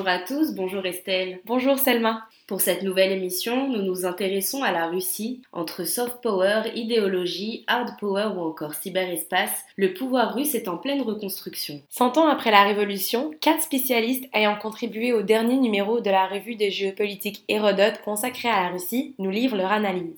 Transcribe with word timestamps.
Bonjour 0.00 0.14
à 0.14 0.18
tous, 0.18 0.54
bonjour 0.54 0.86
Estelle. 0.86 1.40
Bonjour 1.44 1.78
Selma. 1.78 2.26
Pour 2.46 2.62
cette 2.62 2.82
nouvelle 2.82 3.12
émission, 3.12 3.68
nous 3.68 3.82
nous 3.82 4.06
intéressons 4.06 4.62
à 4.62 4.72
la 4.72 4.86
Russie. 4.86 5.42
Entre 5.52 5.84
soft 5.84 6.22
power, 6.22 6.62
idéologie, 6.74 7.64
hard 7.66 7.98
power 8.00 8.30
ou 8.34 8.40
encore 8.40 8.72
cyberespace, 8.72 9.62
le 9.76 9.92
pouvoir 9.92 10.34
russe 10.34 10.54
est 10.54 10.68
en 10.68 10.78
pleine 10.78 11.02
reconstruction. 11.02 11.82
Cent 11.90 12.16
ans 12.16 12.28
après 12.28 12.50
la 12.50 12.62
Révolution, 12.62 13.30
quatre 13.42 13.60
spécialistes 13.60 14.24
ayant 14.32 14.56
contribué 14.56 15.12
au 15.12 15.20
dernier 15.20 15.58
numéro 15.58 16.00
de 16.00 16.08
la 16.08 16.26
revue 16.28 16.56
de 16.56 16.70
géopolitique 16.70 17.44
Hérodote 17.48 18.00
consacrée 18.02 18.48
à 18.48 18.62
la 18.62 18.68
Russie 18.70 19.14
nous 19.18 19.30
livrent 19.30 19.58
leur 19.58 19.70
analyse. 19.70 20.16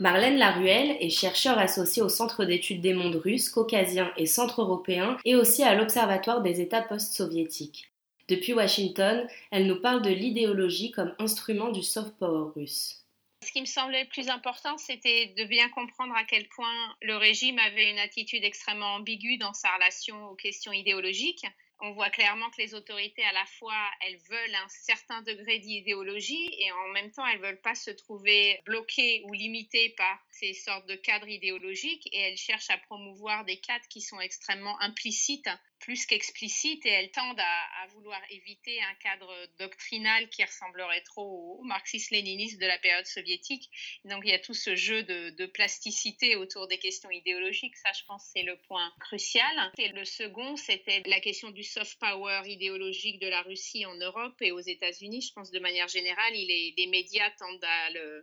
Marlène 0.00 0.38
Laruelle 0.38 0.96
est 0.98 1.10
chercheure 1.10 1.58
associée 1.58 2.00
au 2.00 2.08
Centre 2.08 2.46
d'études 2.46 2.80
des 2.80 2.94
mondes 2.94 3.16
russes, 3.16 3.50
caucasiens 3.50 4.10
et 4.16 4.24
centre-européens 4.24 5.18
et 5.26 5.36
aussi 5.36 5.62
à 5.62 5.74
l'Observatoire 5.74 6.40
des 6.40 6.62
États 6.62 6.80
post-soviétiques. 6.80 7.92
Depuis 8.26 8.54
Washington, 8.54 9.28
elle 9.50 9.66
nous 9.66 9.78
parle 9.78 10.00
de 10.00 10.08
l'idéologie 10.08 10.90
comme 10.90 11.14
instrument 11.18 11.68
du 11.68 11.82
soft 11.82 12.16
power 12.18 12.50
russe. 12.56 13.04
Ce 13.44 13.52
qui 13.52 13.60
me 13.60 13.66
semblait 13.66 14.04
le 14.04 14.08
plus 14.08 14.30
important, 14.30 14.78
c'était 14.78 15.34
de 15.36 15.44
bien 15.44 15.68
comprendre 15.68 16.14
à 16.16 16.24
quel 16.24 16.48
point 16.48 16.96
le 17.02 17.18
régime 17.18 17.58
avait 17.58 17.90
une 17.90 17.98
attitude 17.98 18.42
extrêmement 18.42 18.94
ambiguë 18.94 19.36
dans 19.36 19.52
sa 19.52 19.68
relation 19.74 20.30
aux 20.30 20.34
questions 20.34 20.72
idéologiques 20.72 21.44
on 21.82 21.92
voit 21.92 22.10
clairement 22.10 22.50
que 22.50 22.60
les 22.60 22.74
autorités, 22.74 23.24
à 23.24 23.32
la 23.32 23.46
fois, 23.58 23.90
elles 24.02 24.18
veulent 24.28 24.54
un 24.54 24.68
certain 24.68 25.22
degré 25.22 25.58
d'idéologie 25.58 26.54
et 26.58 26.70
en 26.72 26.88
même 26.88 27.10
temps, 27.10 27.26
elles 27.26 27.40
veulent 27.40 27.60
pas 27.60 27.74
se 27.74 27.90
trouver 27.90 28.60
bloquées 28.64 29.22
ou 29.24 29.32
limitées 29.32 29.90
par 29.90 30.18
ces 30.30 30.52
sortes 30.52 30.86
de 30.86 30.96
cadres 30.96 31.28
idéologiques 31.28 32.08
et 32.12 32.18
elles 32.18 32.36
cherchent 32.36 32.70
à 32.70 32.78
promouvoir 32.78 33.44
des 33.44 33.58
cadres 33.58 33.86
qui 33.88 34.00
sont 34.00 34.20
extrêmement 34.20 34.80
implicites 34.80 35.48
plus 35.80 36.06
qu'explicites 36.06 36.84
et 36.86 36.90
elles 36.90 37.10
tendent 37.10 37.40
à, 37.40 37.86
vouloir 37.94 38.20
éviter 38.30 38.80
un 38.82 38.94
cadre 39.02 39.34
doctrinal 39.58 40.28
qui 40.28 40.44
ressemblerait 40.44 41.00
trop 41.02 41.58
au 41.58 41.62
marxisme-léninisme 41.64 42.58
de 42.58 42.66
la 42.66 42.78
période 42.78 43.06
soviétique. 43.06 43.68
Donc 44.04 44.22
il 44.24 44.30
y 44.30 44.34
a 44.34 44.38
tout 44.38 44.54
ce 44.54 44.76
jeu 44.76 45.02
de, 45.02 45.46
plasticité 45.46 46.36
autour 46.36 46.68
des 46.68 46.78
questions 46.78 47.10
idéologiques. 47.10 47.76
Ça, 47.76 47.90
je 47.92 48.04
pense, 48.04 48.30
c'est 48.32 48.42
le 48.42 48.56
point 48.56 48.92
crucial. 49.00 49.72
Et 49.78 49.88
le 49.88 50.04
second, 50.04 50.54
c'était 50.56 51.02
la 51.06 51.18
question 51.18 51.50
du 51.50 51.64
soft 51.64 51.98
power 51.98 52.42
idéologique 52.46 53.18
de 53.18 53.26
la 53.26 53.42
Russie 53.42 53.84
en 53.86 53.94
Europe 53.96 54.40
et 54.40 54.52
aux 54.52 54.60
États-Unis. 54.60 55.22
Je 55.22 55.32
pense 55.32 55.50
de 55.50 55.58
manière 55.58 55.88
générale, 55.88 56.34
les 56.34 56.86
médias 56.88 57.30
tendent 57.38 57.64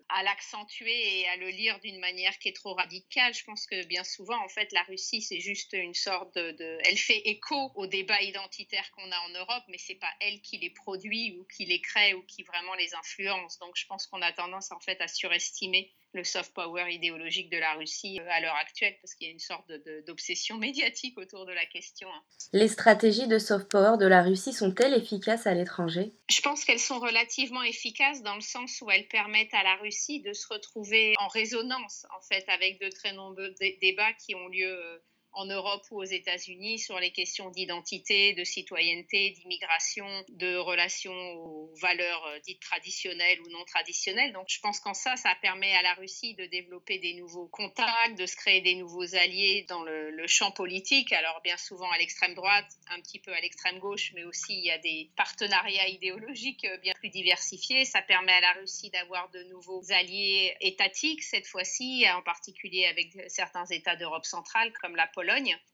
à 0.10 0.24
l'accentuer 0.24 1.20
et 1.20 1.28
à 1.28 1.36
le 1.36 1.50
lire 1.50 1.80
d'une 1.82 2.00
manière 2.00 2.38
qui 2.40 2.50
est 2.50 2.56
trop 2.56 2.74
radicale. 2.74 3.34
Je 3.34 3.44
pense 3.44 3.66
que 3.66 3.86
bien 3.86 4.04
souvent, 4.04 4.42
en 4.44 4.50
fait, 4.50 4.72
la 4.72 4.84
Russie, 4.84 5.22
c'est 5.22 5.40
juste 5.40 5.74
une 5.74 5.96
sorte 5.96 6.36
de, 6.36 6.52
de 6.52 6.78
elle 6.86 6.98
fait 6.98 7.22
écho 7.26 7.47
aux 7.56 7.88
débats 7.88 8.22
identitaires 8.22 8.90
qu'on 8.92 9.12
a 9.12 9.20
en 9.28 9.30
Europe, 9.30 9.64
mais 9.70 9.78
c'est 9.78 9.96
pas 9.96 10.12
elle 10.20 10.42
qui 10.42 10.58
les 10.58 10.70
produit 10.70 11.38
ou 11.38 11.46
qui 11.46 11.66
les 11.66 11.82
crée 11.82 12.14
ou 12.14 12.24
qui 12.24 12.44
vraiment 12.44 12.74
les 12.76 12.94
influence. 12.96 13.60
Donc 13.60 13.76
je 13.76 13.86
pense 13.86 14.08
qu'on 14.08 14.22
a 14.22 14.32
tendance 14.32 14.72
en 14.72 14.80
fait 14.80 15.00
à 15.02 15.08
surestimer 15.08 15.94
le 16.14 16.24
soft 16.24 16.54
power 16.54 16.92
idéologique 16.92 17.50
de 17.50 17.58
la 17.58 17.74
Russie 17.74 18.20
euh, 18.20 18.28
à 18.30 18.40
l'heure 18.40 18.56
actuelle, 18.56 18.96
parce 19.02 19.14
qu'il 19.14 19.28
y 19.28 19.30
a 19.30 19.34
une 19.34 19.40
sorte 19.40 19.72
d'obsession 20.08 20.58
médiatique 20.68 21.18
autour 21.18 21.46
de 21.46 21.52
la 21.52 21.66
question. 21.66 22.08
Hein. 22.10 22.24
Les 22.54 22.68
stratégies 22.68 23.28
de 23.28 23.38
soft 23.38 23.70
power 23.70 23.98
de 23.98 24.08
la 24.08 24.24
Russie 24.24 24.54
sont-elles 24.54 24.94
efficaces 24.94 25.46
à 25.48 25.54
l'étranger? 25.54 26.12
Je 26.30 26.42
pense 26.42 26.66
qu'elles 26.66 26.80
sont 26.80 27.00
relativement 27.00 27.64
efficaces 27.64 28.24
dans 28.24 28.36
le 28.36 28.42
sens 28.42 28.82
où 28.82 28.90
elles 28.90 29.08
permettent 29.08 29.54
à 29.54 29.64
la 29.64 29.76
Russie 29.76 30.22
de 30.22 30.34
se 30.34 30.48
retrouver 30.48 31.14
en 31.20 31.28
résonance, 31.28 32.06
en 32.18 32.22
fait, 32.22 32.48
avec 32.50 32.82
de 32.82 32.90
très 32.90 33.14
nombreux 33.14 33.54
débats 33.82 34.14
qui 34.14 34.34
ont 34.34 34.48
lieu 34.48 34.72
euh, 34.72 34.98
en 35.38 35.46
Europe 35.46 35.86
ou 35.92 36.02
aux 36.02 36.04
États-Unis 36.04 36.80
sur 36.80 37.00
les 37.00 37.12
questions 37.12 37.52
d'identité, 37.52 38.34
de 38.34 38.44
citoyenneté, 38.44 39.30
d'immigration, 39.30 40.08
de 40.30 40.58
relations 40.58 41.14
aux 41.14 41.72
valeurs 41.80 42.26
euh, 42.26 42.40
dites 42.40 42.60
traditionnelles 42.60 43.40
ou 43.42 43.50
non 43.52 43.64
traditionnelles. 43.66 44.34
Donc 44.34 44.48
je 44.50 44.60
pense 44.60 44.80
qu'en 44.80 44.96
ça, 44.96 45.16
ça 45.16 45.36
permet 45.40 45.72
à 45.74 45.84
la 45.84 45.94
Russie 45.94 46.34
de 46.34 46.48
développer 46.48 46.98
des 46.98 47.14
nouveaux 47.14 47.48
contacts, 47.48 48.18
de 48.18 48.26
se 48.26 48.36
créer 48.36 48.62
des 48.62 48.74
nouveaux 48.76 49.16
alliés 49.16 49.66
dans 49.70 49.84
le, 49.84 50.08
champ 50.26 50.52
politique. 50.52 51.14
Alors 51.14 51.40
bien 51.44 51.56
souvent 51.56 51.90
à 51.92 51.98
l'extrême 52.00 52.34
droite, 52.34 52.66
un 52.90 53.00
petit 53.00 53.20
peu 53.20 53.32
à 53.32 53.40
l'extrême 53.40 53.78
gauche, 53.80 54.12
mais 54.16 54.24
aussi 54.26 54.58
il 54.58 54.66
y 54.66 54.72
a 54.72 54.78
des 54.80 55.12
partenariats 55.16 55.88
idéologiques 55.88 56.66
euh, 56.66 56.78
bien 56.80 56.94
plus 56.96 57.10
diversifiés. 57.10 57.86
Ça 57.86 58.02
permet 58.02 58.34
à 58.34 58.42
la 58.42 58.54
Russie 58.54 58.90
d'avoir 58.90 59.30
de 59.30 59.44
nouveaux 59.44 59.84
alliés 59.92 60.56
étatiques 60.62 61.22
cette 61.24 61.46
fois-ci, 61.46 62.06
en 62.10 62.24
particulier 62.24 62.86
avec 62.86 63.10
certains 63.30 63.66
États 63.66 63.96
d'Europe 63.96 64.26
centrale 64.26 64.74
comme 64.82 64.96
la 64.96 65.06
Pologne 65.06 65.27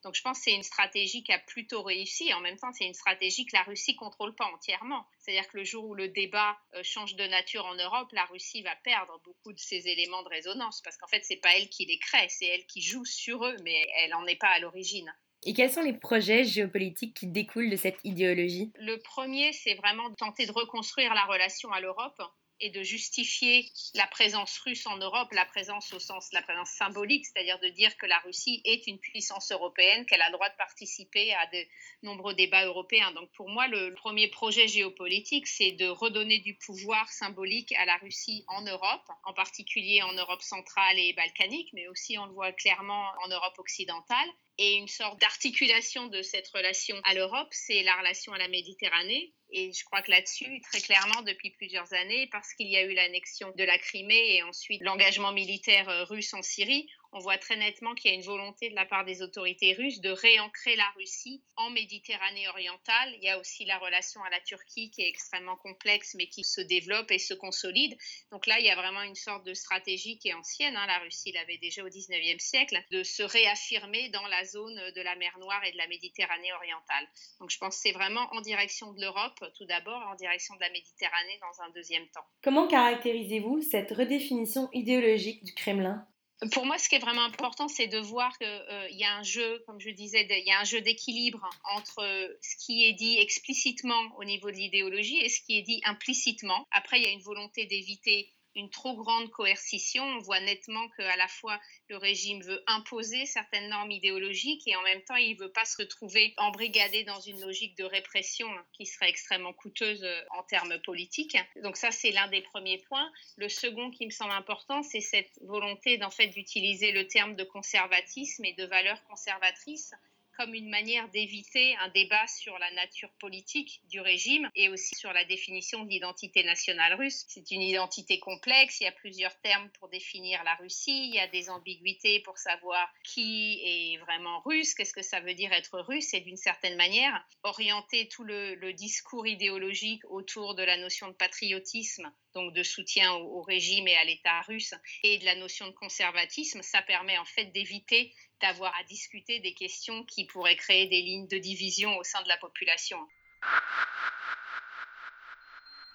donc 0.03 0.15
je 0.15 0.21
pense 0.21 0.37
que 0.39 0.43
c'est 0.45 0.53
une 0.53 0.63
stratégie 0.63 1.23
qui 1.23 1.31
a 1.31 1.39
plutôt 1.39 1.83
réussi. 1.83 2.33
En 2.33 2.41
même 2.41 2.57
temps, 2.57 2.71
c'est 2.73 2.85
une 2.85 2.93
stratégie 2.93 3.45
que 3.45 3.55
la 3.55 3.63
Russie 3.63 3.95
contrôle 3.95 4.35
pas 4.35 4.45
entièrement. 4.45 5.05
C'est-à-dire 5.19 5.47
que 5.47 5.57
le 5.57 5.63
jour 5.63 5.85
où 5.85 5.95
le 5.95 6.07
débat 6.07 6.57
euh, 6.75 6.81
change 6.83 7.15
de 7.15 7.25
nature 7.25 7.65
en 7.65 7.75
Europe, 7.75 8.09
la 8.11 8.25
Russie 8.25 8.61
va 8.63 8.75
perdre 8.83 9.19
beaucoup 9.23 9.53
de 9.53 9.59
ses 9.59 9.87
éléments 9.87 10.23
de 10.23 10.29
résonance 10.29 10.81
parce 10.81 10.97
qu'en 10.97 11.07
fait, 11.07 11.23
c'est 11.23 11.37
pas 11.37 11.55
elle 11.55 11.69
qui 11.69 11.85
les 11.85 11.99
crée, 11.99 12.27
c'est 12.29 12.45
elle 12.45 12.65
qui 12.65 12.81
joue 12.81 13.05
sur 13.05 13.45
eux, 13.45 13.55
mais 13.63 13.85
elle 13.97 14.11
n'en 14.11 14.25
est 14.25 14.39
pas 14.39 14.49
à 14.49 14.59
l'origine. 14.59 15.13
Et 15.45 15.53
quels 15.53 15.71
sont 15.71 15.81
les 15.81 15.93
projets 15.93 16.45
géopolitiques 16.45 17.15
qui 17.15 17.27
découlent 17.27 17.69
de 17.69 17.75
cette 17.75 17.99
idéologie? 18.05 18.71
Le 18.75 18.97
premier, 18.99 19.51
c'est 19.51 19.75
vraiment 19.75 20.09
de 20.09 20.15
tenter 20.15 20.45
de 20.45 20.51
reconstruire 20.53 21.13
la 21.13 21.25
relation 21.25 21.71
à 21.71 21.81
l'Europe 21.81 22.21
et 22.59 22.69
de 22.69 22.83
justifier 22.83 23.71
la 23.95 24.07
présence 24.07 24.57
russe 24.59 24.85
en 24.87 24.97
Europe, 24.97 25.31
la 25.31 25.45
présence 25.45 25.91
au 25.93 25.99
sens, 25.99 26.31
la 26.31 26.41
présence 26.41 26.69
symbolique, 26.69 27.25
c'est-à-dire 27.25 27.59
de 27.59 27.69
dire 27.69 27.95
que 27.97 28.05
la 28.05 28.19
Russie 28.19 28.61
est 28.65 28.87
une 28.87 28.99
puissance 28.99 29.51
européenne, 29.51 30.05
qu'elle 30.05 30.21
a 30.21 30.27
le 30.27 30.33
droit 30.33 30.49
de 30.49 30.55
participer 30.55 31.33
à 31.33 31.45
de 31.47 31.65
nombreux 32.03 32.33
débats 32.33 32.65
européens. 32.65 33.11
Donc 33.11 33.31
pour 33.31 33.49
moi, 33.49 33.67
le 33.67 33.93
premier 33.95 34.27
projet 34.27 34.67
géopolitique, 34.67 35.47
c'est 35.47 35.71
de 35.71 35.87
redonner 35.87 36.39
du 36.39 36.55
pouvoir 36.55 37.09
symbolique 37.09 37.73
à 37.73 37.85
la 37.85 37.97
Russie 37.97 38.43
en 38.47 38.61
Europe, 38.61 39.07
en 39.25 39.33
particulier 39.33 40.01
en 40.03 40.13
Europe 40.13 40.41
centrale 40.41 40.99
et 40.99 41.13
balkanique, 41.13 41.69
mais 41.73 41.87
aussi 41.87 42.17
on 42.17 42.25
le 42.25 42.33
voit 42.33 42.51
clairement 42.53 43.11
en 43.23 43.27
Europe 43.27 43.57
occidentale. 43.57 44.29
Et 44.59 44.75
une 44.75 44.87
sorte 44.87 45.19
d'articulation 45.19 46.07
de 46.07 46.21
cette 46.21 46.47
relation 46.49 46.95
à 47.05 47.15
l'Europe, 47.15 47.47
c'est 47.51 47.81
la 47.81 47.97
relation 47.97 48.33
à 48.33 48.37
la 48.37 48.47
Méditerranée, 48.47 49.33
et 49.51 49.71
je 49.71 49.83
crois 49.83 50.01
que 50.01 50.11
là-dessus, 50.11 50.61
très 50.61 50.79
clairement, 50.79 51.21
depuis 51.23 51.51
plusieurs 51.51 51.91
années, 51.93 52.27
parce 52.31 52.53
qu'il 52.53 52.67
y 52.67 52.77
a 52.77 52.83
eu 52.83 52.93
l'annexion 52.93 53.51
de 53.55 53.63
la 53.63 53.79
Crimée 53.79 54.35
et 54.35 54.43
ensuite 54.43 54.81
l'engagement 54.83 55.31
militaire 55.31 55.89
euh, 55.89 56.03
russe 56.05 56.33
en 56.33 56.41
Syrie, 56.43 56.87
on 57.13 57.19
voit 57.19 57.37
très 57.37 57.55
nettement 57.55 57.93
qu'il 57.93 58.09
y 58.11 58.13
a 58.13 58.17
une 58.17 58.23
volonté 58.23 58.69
de 58.69 58.75
la 58.75 58.85
part 58.85 59.05
des 59.05 59.21
autorités 59.21 59.73
russes 59.73 60.01
de 60.01 60.09
réancrer 60.09 60.75
la 60.75 60.89
Russie 60.97 61.43
en 61.57 61.69
Méditerranée 61.69 62.47
orientale. 62.49 63.13
Il 63.17 63.23
y 63.23 63.29
a 63.29 63.39
aussi 63.39 63.65
la 63.65 63.77
relation 63.77 64.23
à 64.23 64.29
la 64.31 64.39
Turquie 64.41 64.89
qui 64.89 65.03
est 65.03 65.09
extrêmement 65.09 65.55
complexe 65.57 66.15
mais 66.17 66.27
qui 66.27 66.43
se 66.43 66.61
développe 66.61 67.11
et 67.11 67.19
se 67.19 67.35
consolide. 67.35 67.95
Donc 68.31 68.47
là, 68.47 68.59
il 68.59 68.65
y 68.65 68.69
a 68.69 68.75
vraiment 68.75 69.03
une 69.03 69.15
sorte 69.15 69.45
de 69.45 69.53
stratégie 69.53 70.17
qui 70.17 70.29
est 70.29 70.33
ancienne. 70.33 70.75
Hein. 70.75 70.87
La 70.87 70.99
Russie 70.99 71.31
l'avait 71.31 71.59
déjà 71.59 71.83
au 71.83 71.89
19e 71.89 72.39
siècle, 72.39 72.83
de 72.91 73.03
se 73.03 73.23
réaffirmer 73.23 74.09
dans 74.09 74.27
la 74.27 74.43
zone 74.45 74.75
de 74.95 75.01
la 75.01 75.15
mer 75.15 75.37
Noire 75.39 75.63
et 75.65 75.71
de 75.71 75.77
la 75.77 75.87
Méditerranée 75.87 76.51
orientale. 76.53 77.07
Donc 77.39 77.51
je 77.51 77.57
pense 77.59 77.75
que 77.75 77.81
c'est 77.83 77.91
vraiment 77.91 78.27
en 78.31 78.41
direction 78.41 78.91
de 78.91 79.01
l'Europe 79.01 79.39
tout 79.55 79.65
d'abord, 79.65 80.01
en 80.11 80.15
direction 80.15 80.55
de 80.55 80.61
la 80.61 80.69
Méditerranée 80.71 81.39
dans 81.41 81.63
un 81.63 81.69
deuxième 81.71 82.07
temps. 82.09 82.25
Comment 82.43 82.67
caractérisez-vous 82.67 83.61
cette 83.61 83.91
redéfinition 83.91 84.69
idéologique 84.73 85.43
du 85.43 85.53
Kremlin? 85.53 86.07
Pour 86.51 86.65
moi, 86.65 86.77
ce 86.77 86.89
qui 86.89 86.95
est 86.95 86.99
vraiment 86.99 87.23
important, 87.23 87.67
c'est 87.67 87.87
de 87.87 87.99
voir 87.99 88.37
qu'il 88.37 88.47
euh, 88.47 88.89
y 88.91 89.03
a 89.03 89.15
un 89.15 89.23
jeu, 89.23 89.63
comme 89.65 89.79
je 89.79 89.89
disais, 89.89 90.27
il 90.29 90.47
y 90.47 90.51
a 90.51 90.59
un 90.59 90.63
jeu 90.63 90.81
d'équilibre 90.81 91.47
entre 91.75 92.03
ce 92.41 92.65
qui 92.65 92.85
est 92.85 92.93
dit 92.93 93.17
explicitement 93.19 94.01
au 94.17 94.23
niveau 94.23 94.51
de 94.51 94.55
l'idéologie 94.55 95.17
et 95.17 95.29
ce 95.29 95.41
qui 95.41 95.57
est 95.57 95.61
dit 95.61 95.81
implicitement. 95.85 96.67
Après, 96.71 96.99
il 96.99 97.03
y 97.03 97.07
a 97.07 97.11
une 97.11 97.21
volonté 97.21 97.65
d'éviter 97.65 98.33
une 98.55 98.69
trop 98.69 98.95
grande 98.95 99.29
coercition. 99.31 100.03
On 100.03 100.19
voit 100.19 100.39
nettement 100.39 100.87
qu'à 100.89 101.15
la 101.15 101.27
fois 101.27 101.59
le 101.87 101.97
régime 101.97 102.41
veut 102.41 102.63
imposer 102.67 103.25
certaines 103.25 103.69
normes 103.69 103.91
idéologiques 103.91 104.67
et 104.67 104.75
en 104.75 104.81
même 104.83 105.03
temps 105.03 105.15
il 105.15 105.35
ne 105.35 105.43
veut 105.43 105.51
pas 105.51 105.65
se 105.65 105.81
retrouver 105.81 106.33
embrigadé 106.37 107.03
dans 107.03 107.19
une 107.19 107.41
logique 107.41 107.77
de 107.77 107.83
répression 107.83 108.47
qui 108.73 108.85
serait 108.85 109.09
extrêmement 109.09 109.53
coûteuse 109.53 110.03
euh, 110.03 110.21
en 110.31 110.43
termes 110.43 110.79
politiques. 110.85 111.37
Donc 111.63 111.77
ça 111.77 111.91
c'est 111.91 112.11
l'un 112.11 112.27
des 112.27 112.41
premiers 112.41 112.79
points. 112.89 113.11
Le 113.37 113.49
second 113.49 113.91
qui 113.91 114.05
me 114.05 114.11
semble 114.11 114.33
important 114.33 114.83
c'est 114.83 115.01
cette 115.01 115.39
volonté 115.41 115.97
d'en 115.97 116.11
fait 116.11 116.27
d'utiliser 116.27 116.91
le 116.91 117.07
terme 117.07 117.35
de 117.35 117.43
conservatisme 117.43 118.45
et 118.45 118.53
de 118.53 118.65
valeurs 118.65 119.03
conservatrices 119.05 119.93
comme 120.37 120.53
une 120.53 120.69
manière 120.69 121.09
d'éviter 121.09 121.75
un 121.77 121.89
débat 121.89 122.25
sur 122.27 122.57
la 122.59 122.71
nature 122.71 123.11
politique 123.19 123.81
du 123.89 123.99
régime 123.99 124.49
et 124.55 124.69
aussi 124.69 124.95
sur 124.95 125.13
la 125.13 125.25
définition 125.25 125.83
de 125.83 125.89
l'identité 125.89 126.43
nationale 126.43 126.93
russe. 126.95 127.25
C'est 127.27 127.51
une 127.51 127.61
identité 127.61 128.19
complexe, 128.19 128.79
il 128.81 128.85
y 128.85 128.87
a 128.87 128.91
plusieurs 128.91 129.39
termes 129.41 129.69
pour 129.71 129.89
définir 129.89 130.43
la 130.43 130.55
Russie, 130.55 131.07
il 131.07 131.15
y 131.15 131.19
a 131.19 131.27
des 131.27 131.49
ambiguïtés 131.49 132.19
pour 132.21 132.37
savoir 132.37 132.91
qui 133.03 133.61
est 133.63 133.97
vraiment 133.97 134.41
russe, 134.41 134.73
qu'est-ce 134.73 134.93
que 134.93 135.01
ça 135.01 135.19
veut 135.19 135.35
dire 135.35 135.53
être 135.53 135.79
russe 135.79 136.13
et 136.13 136.21
d'une 136.21 136.37
certaine 136.37 136.77
manière 136.77 137.25
orienter 137.43 138.07
tout 138.07 138.23
le, 138.23 138.55
le 138.55 138.73
discours 138.73 139.27
idéologique 139.27 140.03
autour 140.09 140.55
de 140.55 140.63
la 140.63 140.77
notion 140.77 141.07
de 141.07 141.13
patriotisme 141.13 142.11
donc 142.33 142.53
de 142.53 142.63
soutien 142.63 143.13
au, 143.13 143.41
régime 143.41 143.87
et 143.87 143.95
à 143.95 144.03
l'État 144.03 144.41
russe, 144.41 144.73
et 145.03 145.17
de 145.19 145.25
la 145.25 145.35
notion 145.35 145.67
de 145.67 145.71
conservatisme, 145.71 146.61
ça 146.61 146.81
permet 146.81 147.17
en 147.17 147.25
fait 147.25 147.45
d'éviter 147.45 148.13
d'avoir 148.43 148.73
à 148.77 148.83
discuter 148.83 149.39
des 149.39 149.53
questions 149.53 150.03
qui 150.03 150.25
pourraient 150.25 150.57
créer 150.57 150.87
des 150.87 151.01
lignes 151.01 151.27
de 151.27 151.37
division 151.37 151.97
au 151.97 152.03
sein 152.03 152.21
de 152.21 152.27
la 152.27 152.37
population. 152.37 152.97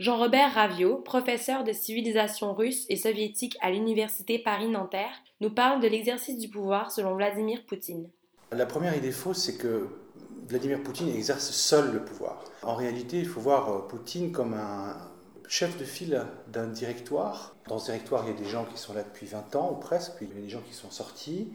Jean-Robert 0.00 0.54
Ravio, 0.54 0.96
professeur 0.96 1.64
de 1.64 1.72
civilisation 1.72 2.54
russe 2.54 2.86
et 2.88 2.96
soviétique 2.96 3.58
à 3.60 3.70
l'université 3.70 4.38
Paris-Nanterre, 4.38 5.22
nous 5.40 5.50
parle 5.50 5.82
de 5.82 5.88
l'exercice 5.88 6.38
du 6.38 6.48
pouvoir 6.48 6.90
selon 6.90 7.16
Vladimir 7.16 7.66
Poutine. 7.66 8.08
La 8.52 8.64
première 8.64 8.96
idée 8.96 9.12
fausse, 9.12 9.44
c'est 9.44 9.58
que 9.58 9.88
Vladimir 10.46 10.82
Poutine 10.82 11.08
exerce 11.10 11.50
seul 11.50 11.92
le 11.92 12.04
pouvoir. 12.04 12.42
En 12.62 12.74
réalité, 12.74 13.18
il 13.18 13.26
faut 13.26 13.40
voir 13.40 13.68
euh, 13.68 13.86
Poutine 13.88 14.32
comme 14.32 14.54
un 14.54 14.96
chef 15.48 15.78
de 15.78 15.84
file 15.84 16.22
d'un 16.48 16.66
directoire. 16.66 17.56
Dans 17.66 17.78
ce 17.78 17.86
directoire, 17.86 18.24
il 18.24 18.32
y 18.32 18.36
a 18.36 18.38
des 18.38 18.48
gens 18.48 18.64
qui 18.66 18.78
sont 18.78 18.92
là 18.92 19.02
depuis 19.02 19.26
20 19.26 19.56
ans 19.56 19.72
ou 19.72 19.76
presque, 19.76 20.12
puis 20.16 20.28
il 20.30 20.36
y 20.36 20.38
a 20.38 20.42
des 20.42 20.50
gens 20.50 20.60
qui 20.60 20.74
sont 20.74 20.90
sortis. 20.90 21.48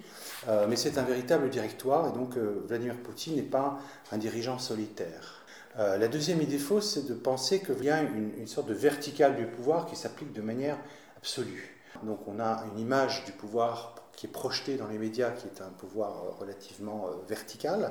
Euh, 0.50 0.66
mais 0.68 0.76
c'est 0.76 0.98
un 0.98 1.04
véritable 1.04 1.50
directoire, 1.50 2.10
et 2.10 2.12
donc 2.12 2.36
euh, 2.36 2.64
Vladimir 2.68 2.98
Poutine 2.98 3.36
n'est 3.36 3.44
pas 3.44 3.80
un 4.12 4.18
dirigeant 4.18 4.58
solitaire. 4.58 5.46
Euh, 5.80 5.98
la 5.98 6.08
deuxième 6.08 6.42
idée 6.42 6.58
fausse, 6.58 6.94
c'est 6.94 7.08
de 7.08 7.14
penser 7.14 7.62
qu'il 7.62 7.84
y 7.84 7.90
a 7.90 8.02
une, 8.02 8.48
sorte 8.48 8.68
de 8.68 8.74
verticale 8.74 9.36
du 9.36 9.46
pouvoir 9.46 9.86
qui 9.86 9.96
s'applique 9.96 10.34
de 10.34 10.42
manière 10.42 10.78
absolue. 11.18 11.80
Donc 12.04 12.20
on 12.28 12.40
a 12.40 12.64
une 12.74 12.80
image 12.80 13.24
du 13.26 13.32
pouvoir 13.32 13.96
qui 14.16 14.28
est 14.28 14.30
projetée 14.30 14.78
dans 14.78 14.88
les 14.88 14.98
médias, 14.98 15.32
qui 15.32 15.48
est 15.48 15.62
un 15.62 15.70
pouvoir 15.70 16.24
euh, 16.24 16.30
relativement 16.40 17.08
euh, 17.08 17.12
vertical. 17.28 17.90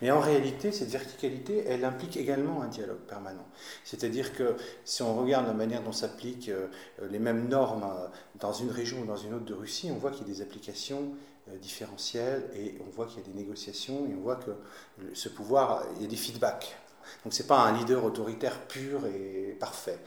Mais 0.00 0.10
en 0.10 0.20
réalité, 0.20 0.72
cette 0.72 0.90
verticalité, 0.90 1.64
elle 1.66 1.84
implique 1.84 2.16
également 2.16 2.62
un 2.62 2.68
dialogue 2.68 3.00
permanent. 3.08 3.46
C'est-à-dire 3.84 4.34
que 4.34 4.56
si 4.84 5.02
on 5.02 5.16
regarde 5.16 5.46
la 5.46 5.54
manière 5.54 5.82
dont 5.82 5.92
s'appliquent 5.92 6.50
les 7.10 7.18
mêmes 7.18 7.48
normes 7.48 7.86
dans 8.36 8.52
une 8.52 8.70
région 8.70 9.00
ou 9.00 9.04
dans 9.04 9.16
une 9.16 9.34
autre 9.34 9.44
de 9.44 9.54
Russie, 9.54 9.90
on 9.92 9.98
voit 9.98 10.10
qu'il 10.10 10.26
y 10.26 10.30
a 10.30 10.34
des 10.34 10.42
applications 10.42 11.14
différentielles 11.60 12.48
et 12.54 12.78
on 12.86 12.90
voit 12.90 13.06
qu'il 13.06 13.18
y 13.18 13.22
a 13.22 13.26
des 13.26 13.38
négociations 13.38 14.06
et 14.06 14.14
on 14.16 14.20
voit 14.20 14.36
que 14.36 14.52
ce 15.14 15.28
pouvoir, 15.28 15.84
il 15.96 16.02
y 16.02 16.04
a 16.04 16.08
des 16.08 16.16
feedbacks. 16.16 16.76
Donc 17.24 17.32
ce 17.32 17.42
n'est 17.42 17.48
pas 17.48 17.60
un 17.60 17.72
leader 17.72 18.04
autoritaire 18.04 18.58
pur 18.66 19.06
et 19.06 19.56
parfait. 19.58 19.98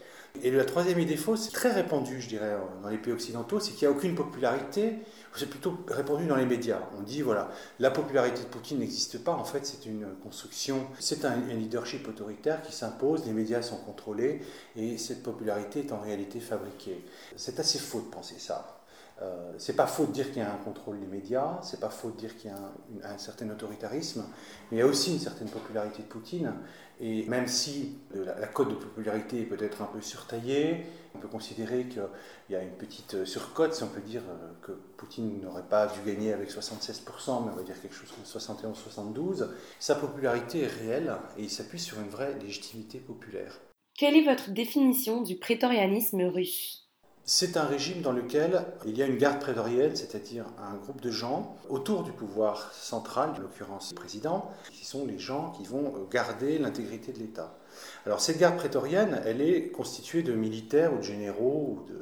Et 0.42 0.50
la 0.50 0.64
troisième 0.64 0.98
idée 0.98 1.16
fausse, 1.16 1.42
c'est 1.42 1.52
très 1.52 1.72
répandu, 1.72 2.20
je 2.20 2.28
dirais, 2.28 2.56
dans 2.82 2.88
les 2.88 2.98
pays 2.98 3.12
occidentaux, 3.12 3.58
c'est 3.58 3.72
qu'il 3.72 3.88
n'y 3.88 3.94
a 3.94 3.96
aucune 3.96 4.14
popularité, 4.14 4.98
c'est 5.36 5.48
plutôt 5.50 5.78
répandu 5.88 6.26
dans 6.26 6.36
les 6.36 6.46
médias. 6.46 6.80
On 6.98 7.02
dit, 7.02 7.22
voilà, 7.22 7.50
la 7.78 7.90
popularité 7.90 8.40
de 8.42 8.46
Poutine 8.46 8.78
n'existe 8.78 9.22
pas, 9.22 9.32
en 9.32 9.44
fait, 9.44 9.66
c'est 9.66 9.86
une 9.86 10.06
construction, 10.22 10.86
c'est 10.98 11.24
un, 11.24 11.32
un, 11.32 11.54
leadership 11.54 12.06
autoritaire 12.08 12.62
qui 12.62 12.72
s'impose, 12.72 13.24
les 13.26 13.32
médias 13.32 13.62
sont 13.62 13.78
contrôlés, 13.78 14.42
et 14.76 14.98
cette 14.98 15.22
popularité 15.22 15.80
est 15.80 15.92
en 15.92 16.00
réalité 16.00 16.40
fabriquée. 16.40 17.04
C'est 17.36 17.60
assez 17.60 17.78
faux 17.78 18.00
de 18.00 18.06
penser 18.06 18.36
ça. 18.38 18.76
Euh, 19.22 19.54
c'est 19.56 19.76
pas 19.76 19.86
faux 19.86 20.04
de 20.04 20.12
dire 20.12 20.26
qu'il 20.26 20.42
y 20.42 20.44
a 20.44 20.52
un 20.52 20.58
contrôle 20.58 21.00
des 21.00 21.06
médias, 21.06 21.58
c'est 21.62 21.80
pas 21.80 21.88
faux 21.88 22.10
de 22.10 22.16
dire 22.16 22.36
qu'il 22.36 22.50
y 22.50 22.52
a 22.52 23.10
un, 23.10 23.16
certain 23.16 23.48
autoritarisme, 23.48 24.26
mais 24.70 24.76
il 24.76 24.80
y 24.80 24.82
a 24.82 24.86
aussi 24.86 25.12
une 25.12 25.18
certaine 25.18 25.48
popularité 25.48 26.02
de 26.02 26.08
Poutine. 26.08 26.52
Et 27.00 27.24
même 27.26 27.46
si 27.46 27.98
la, 28.14 28.46
cote 28.46 28.70
de 28.70 28.74
popularité 28.74 29.40
est 29.40 29.46
peut-être 29.46 29.80
un 29.80 29.86
peu 29.86 30.02
surtaillée, 30.02 30.84
on 31.14 31.18
peut 31.18 31.28
considérer 31.28 31.86
qu'il 31.86 32.02
y 32.50 32.56
a 32.56 32.62
une 32.62 32.72
petite 32.72 33.24
surcote, 33.24 33.72
si 33.72 33.82
on 33.82 33.88
peut 33.88 34.02
dire 34.02 34.22
euh, 34.28 34.52
que 34.60 34.72
Poutine 34.98 35.40
n'aurait 35.40 35.66
pas 35.68 35.86
dû 35.86 36.00
gagner 36.06 36.34
avec 36.34 36.50
76%, 36.50 37.44
mais 37.44 37.52
on 37.52 37.56
va 37.56 37.62
dire 37.62 37.80
quelque 37.80 37.94
chose 37.94 38.12
comme 38.12 38.40
71-72. 38.40 39.48
Sa 39.80 39.94
popularité 39.94 40.62
est 40.62 40.66
réelle 40.66 41.16
et 41.38 41.44
il 41.44 41.50
s'appuie 41.50 41.80
sur 41.80 41.98
une 42.00 42.08
vraie 42.08 42.38
légitimité 42.38 42.98
populaire. 42.98 43.60
Quelle 43.94 44.14
est 44.14 44.24
votre 44.24 44.50
définition 44.50 45.22
du 45.22 45.36
prétorianisme 45.36 46.20
russe? 46.22 46.85
C'est 47.28 47.56
un 47.56 47.64
régime 47.64 48.02
dans 48.02 48.12
lequel 48.12 48.64
il 48.86 48.96
y 48.96 49.02
a 49.02 49.06
une 49.06 49.18
garde 49.18 49.40
prétorienne, 49.40 49.96
c'est-à-dire 49.96 50.44
un 50.62 50.76
groupe 50.76 51.00
de 51.00 51.10
gens 51.10 51.56
autour 51.68 52.04
du 52.04 52.12
pouvoir 52.12 52.72
central, 52.72 53.30
en 53.36 53.40
l'occurrence 53.40 53.90
le 53.90 53.96
président, 53.96 54.52
qui 54.70 54.86
sont 54.86 55.04
les 55.04 55.18
gens 55.18 55.50
qui 55.50 55.64
vont 55.64 55.92
garder 56.08 56.58
l'intégrité 56.58 57.12
de 57.12 57.18
l'État. 57.18 57.58
Alors 58.06 58.20
cette 58.20 58.38
garde 58.38 58.56
prétorienne, 58.56 59.20
elle 59.26 59.40
est 59.40 59.70
constituée 59.70 60.22
de 60.22 60.34
militaires 60.34 60.94
ou 60.94 60.98
de 60.98 61.02
généraux 61.02 61.84
ou 61.88 61.92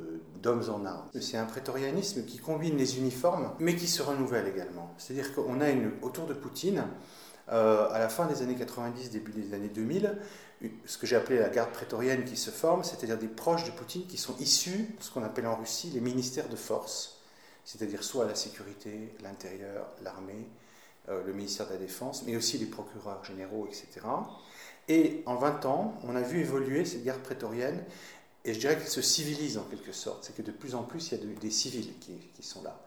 d'hommes 0.42 0.64
en 0.68 0.84
armes. 0.84 1.08
C'est 1.18 1.38
un 1.38 1.46
prétorianisme 1.46 2.26
qui 2.26 2.36
combine 2.36 2.76
les 2.76 2.98
uniformes, 2.98 3.50
mais 3.58 3.76
qui 3.76 3.86
se 3.86 4.02
renouvelle 4.02 4.46
également. 4.46 4.92
C'est-à-dire 4.98 5.34
qu'on 5.34 5.62
a 5.62 5.70
une, 5.70 5.92
autour 6.02 6.26
de 6.26 6.34
Poutine, 6.34 6.84
euh, 7.50 7.88
à 7.90 7.98
la 7.98 8.08
fin 8.08 8.26
des 8.26 8.42
années 8.42 8.54
90, 8.54 9.10
début 9.10 9.32
des 9.32 9.54
années 9.54 9.68
2000, 9.68 10.16
ce 10.86 10.98
que 10.98 11.06
j'ai 11.06 11.16
appelé 11.16 11.38
la 11.38 11.48
garde 11.48 11.70
prétorienne 11.70 12.24
qui 12.24 12.36
se 12.36 12.50
forme, 12.50 12.84
c'est-à-dire 12.84 13.18
des 13.18 13.28
proches 13.28 13.64
de 13.64 13.70
Poutine 13.70 14.06
qui 14.06 14.18
sont 14.18 14.36
issus 14.38 14.94
de 14.98 15.02
ce 15.02 15.10
qu'on 15.10 15.22
appelle 15.22 15.46
en 15.46 15.56
Russie 15.56 15.90
les 15.90 16.00
ministères 16.00 16.48
de 16.48 16.56
force, 16.56 17.20
c'est-à-dire 17.64 18.02
soit 18.02 18.26
la 18.26 18.34
sécurité, 18.34 19.14
l'intérieur, 19.22 19.86
l'armée, 20.02 20.46
euh, 21.08 21.24
le 21.24 21.32
ministère 21.32 21.66
de 21.66 21.72
la 21.72 21.78
Défense, 21.78 22.24
mais 22.26 22.36
aussi 22.36 22.58
les 22.58 22.66
procureurs 22.66 23.24
généraux, 23.24 23.66
etc. 23.66 24.06
Et 24.88 25.22
en 25.26 25.36
20 25.36 25.66
ans, 25.66 25.94
on 26.04 26.14
a 26.14 26.20
vu 26.20 26.40
évoluer 26.40 26.84
cette 26.84 27.04
garde 27.04 27.20
prétorienne, 27.20 27.82
et 28.44 28.52
je 28.52 28.58
dirais 28.60 28.76
qu'elle 28.76 28.88
se 28.88 29.02
civilise 29.02 29.56
en 29.56 29.64
quelque 29.64 29.92
sorte, 29.92 30.24
c'est 30.24 30.36
que 30.36 30.42
de 30.42 30.50
plus 30.50 30.74
en 30.74 30.82
plus, 30.82 31.10
il 31.10 31.18
y 31.18 31.22
a 31.22 31.40
des 31.40 31.50
civils 31.50 31.98
qui, 31.98 32.12
qui 32.34 32.42
sont 32.42 32.62
là. 32.62 32.78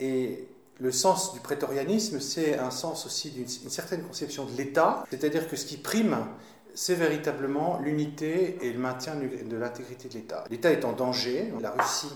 Et 0.00 0.48
le 0.80 0.90
sens 0.90 1.32
du 1.32 1.40
prétorianisme, 1.40 2.20
c'est 2.20 2.58
un 2.58 2.70
sens 2.70 3.06
aussi 3.06 3.30
d'une 3.30 3.46
certaine 3.46 4.02
conception 4.02 4.44
de 4.44 4.56
l'État, 4.56 5.04
c'est-à-dire 5.10 5.48
que 5.48 5.56
ce 5.56 5.66
qui 5.66 5.76
prime, 5.76 6.26
c'est 6.74 6.94
véritablement 6.94 7.78
l'unité 7.78 8.58
et 8.62 8.72
le 8.72 8.78
maintien 8.78 9.14
de 9.16 9.56
l'intégrité 9.56 10.08
de 10.08 10.14
l'État. 10.14 10.44
L'État 10.50 10.70
est 10.70 10.84
en 10.84 10.92
danger, 10.92 11.52
la 11.60 11.70
Russie 11.70 12.12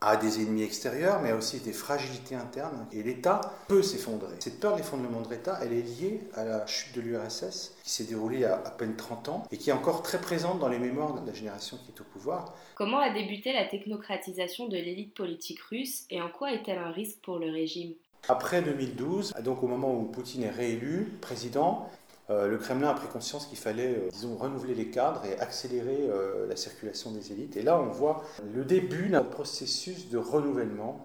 a 0.00 0.16
des 0.16 0.40
ennemis 0.40 0.62
extérieurs, 0.62 1.20
mais 1.20 1.32
a 1.32 1.36
aussi 1.36 1.58
des 1.58 1.72
fragilités 1.72 2.36
internes, 2.36 2.86
et 2.92 3.02
l'État 3.02 3.40
peut 3.66 3.82
s'effondrer. 3.82 4.36
Cette 4.38 4.60
peur 4.60 4.74
de 4.74 4.78
l'effondrement 4.78 5.22
de 5.22 5.28
l'État, 5.28 5.58
elle 5.60 5.72
est 5.72 5.82
liée 5.82 6.20
à 6.34 6.44
la 6.44 6.64
chute 6.68 6.94
de 6.94 7.00
l'URSS, 7.00 7.74
qui 7.82 7.90
s'est 7.90 8.04
déroulée 8.04 8.36
il 8.36 8.42
y 8.42 8.44
a 8.44 8.54
à 8.54 8.70
peine 8.70 8.94
30 8.94 9.28
ans, 9.28 9.42
et 9.50 9.56
qui 9.56 9.70
est 9.70 9.72
encore 9.72 10.02
très 10.02 10.20
présente 10.20 10.60
dans 10.60 10.68
les 10.68 10.78
mémoires 10.78 11.20
de 11.20 11.26
la 11.26 11.32
génération 11.34 11.78
qui 11.78 11.90
est 11.90 12.00
au 12.00 12.04
pouvoir. 12.04 12.54
Comment 12.76 13.00
a 13.00 13.12
débuté 13.12 13.52
la 13.52 13.64
technocratisation 13.64 14.68
de 14.68 14.76
l'élite 14.76 15.14
politique 15.14 15.60
russe, 15.62 16.04
et 16.10 16.22
en 16.22 16.28
quoi 16.28 16.52
est-elle 16.52 16.78
un 16.78 16.92
risque 16.92 17.18
pour 17.22 17.40
le 17.40 17.50
régime? 17.50 17.94
Après 18.28 18.62
2012, 18.62 19.34
donc 19.42 19.64
au 19.64 19.66
moment 19.66 19.92
où 19.92 20.04
Poutine 20.04 20.44
est 20.44 20.50
réélu 20.50 21.08
président, 21.20 21.88
le 22.28 22.58
Kremlin 22.58 22.88
a 22.88 22.94
pris 22.94 23.08
conscience 23.08 23.46
qu'il 23.46 23.58
fallait, 23.58 23.94
euh, 23.94 24.08
disons, 24.10 24.36
renouveler 24.36 24.74
les 24.74 24.90
cadres 24.90 25.24
et 25.24 25.38
accélérer 25.40 26.08
euh, 26.10 26.46
la 26.46 26.56
circulation 26.56 27.10
des 27.10 27.32
élites. 27.32 27.56
Et 27.56 27.62
là, 27.62 27.80
on 27.80 27.86
voit 27.86 28.22
le 28.54 28.64
début 28.64 29.08
d'un 29.08 29.22
processus 29.22 30.08
de 30.10 30.18
renouvellement 30.18 31.04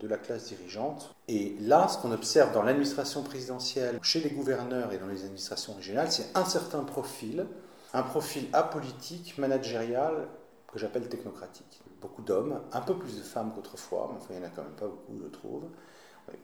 de 0.00 0.08
la 0.08 0.16
classe 0.16 0.46
dirigeante. 0.46 1.14
Et 1.28 1.56
là, 1.60 1.88
ce 1.88 1.98
qu'on 1.98 2.12
observe 2.12 2.52
dans 2.52 2.62
l'administration 2.62 3.22
présidentielle, 3.22 3.98
chez 4.02 4.20
les 4.20 4.30
gouverneurs 4.30 4.92
et 4.92 4.98
dans 4.98 5.06
les 5.06 5.24
administrations 5.24 5.74
régionales, 5.74 6.12
c'est 6.12 6.26
un 6.36 6.44
certain 6.44 6.84
profil, 6.84 7.46
un 7.94 8.02
profil 8.02 8.46
apolitique, 8.52 9.38
managérial, 9.38 10.28
que 10.72 10.78
j'appelle 10.78 11.08
technocratique. 11.08 11.82
Beaucoup 12.00 12.22
d'hommes, 12.22 12.60
un 12.72 12.80
peu 12.80 12.94
plus 12.94 13.16
de 13.16 13.22
femmes 13.22 13.52
qu'autrefois, 13.54 14.10
mais 14.12 14.18
enfin, 14.18 14.34
il 14.34 14.40
n'y 14.40 14.44
en 14.44 14.48
a 14.48 14.50
quand 14.50 14.62
même 14.62 14.72
pas 14.72 14.88
beaucoup, 14.88 15.18
je 15.22 15.28
trouve 15.28 15.62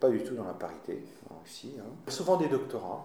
pas 0.00 0.08
du 0.08 0.22
tout 0.22 0.34
dans 0.34 0.44
la 0.44 0.54
parité 0.54 1.02
en 1.30 1.38
Russie, 1.42 1.72
hein. 1.78 2.10
souvent 2.10 2.37
des 2.37 2.49
doctorats, 2.49 3.04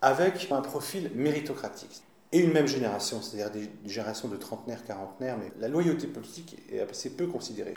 avec 0.00 0.48
un 0.50 0.60
profil 0.60 1.10
méritocratique. 1.14 2.02
Et 2.32 2.40
une 2.40 2.52
même 2.52 2.66
génération, 2.66 3.22
c'est-à-dire 3.22 3.50
des, 3.50 3.70
générations 3.88 4.28
de 4.28 4.36
trentenaires, 4.36 4.84
quarantenaires, 4.84 5.38
mais 5.38 5.52
la 5.58 5.68
loyauté 5.68 6.06
politique 6.06 6.56
est 6.70 6.80
assez 6.80 7.16
peu 7.16 7.26
considérée. 7.26 7.74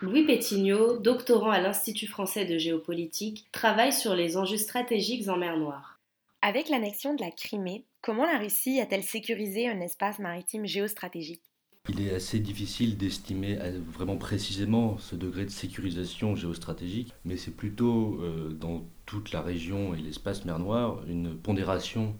Louis 0.00 0.26
Pétignot, 0.26 0.98
doctorant 0.98 1.50
à 1.50 1.60
l'Institut 1.60 2.06
français 2.06 2.44
de 2.44 2.56
géopolitique, 2.56 3.48
travaille 3.52 3.92
sur 3.92 4.14
les 4.14 4.36
enjeux 4.36 4.56
stratégiques 4.56 5.28
en 5.28 5.36
mer 5.36 5.56
Noire. 5.56 5.98
Avec 6.40 6.68
l'annexion 6.68 7.14
de 7.14 7.20
la 7.20 7.32
Crimée, 7.32 7.84
comment 8.00 8.24
la 8.24 8.38
Russie 8.38 8.80
a-t-elle 8.80 9.02
sécurisé 9.02 9.68
un 9.68 9.80
espace 9.80 10.20
maritime 10.20 10.66
géostratégique? 10.66 11.42
Il 11.88 12.06
est 12.06 12.14
assez 12.14 12.38
difficile 12.38 12.96
d'estimer 12.96 13.58
vraiment 13.92 14.16
précisément 14.16 14.98
ce 14.98 15.16
degré 15.16 15.44
de 15.44 15.50
sécurisation 15.50 16.36
géostratégique, 16.36 17.12
mais 17.24 17.36
c'est 17.36 17.56
plutôt 17.56 18.20
euh, 18.20 18.50
dans 18.52 18.84
toute 19.06 19.32
la 19.32 19.40
région 19.40 19.94
et 19.94 19.98
l'espace 19.98 20.44
mer 20.44 20.58
Noire 20.58 21.00
une 21.08 21.34
pondération 21.34 22.14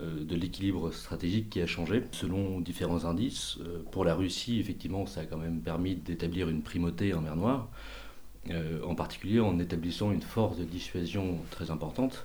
euh, 0.00 0.22
de 0.22 0.36
l'équilibre 0.36 0.90
stratégique 0.92 1.48
qui 1.48 1.62
a 1.62 1.66
changé 1.66 2.02
selon 2.12 2.60
différents 2.60 3.06
indices. 3.06 3.56
Euh, 3.60 3.82
pour 3.90 4.04
la 4.04 4.14
Russie, 4.14 4.60
effectivement, 4.60 5.06
ça 5.06 5.22
a 5.22 5.24
quand 5.24 5.38
même 5.38 5.60
permis 5.60 5.96
d'établir 5.96 6.48
une 6.50 6.62
primauté 6.62 7.14
en 7.14 7.22
mer 7.22 7.36
Noire, 7.36 7.68
en 8.84 8.94
particulier 8.94 9.40
en 9.40 9.58
établissant 9.58 10.12
une 10.12 10.22
force 10.22 10.56
de 10.56 10.62
dissuasion 10.62 11.40
très 11.50 11.72
importante 11.72 12.24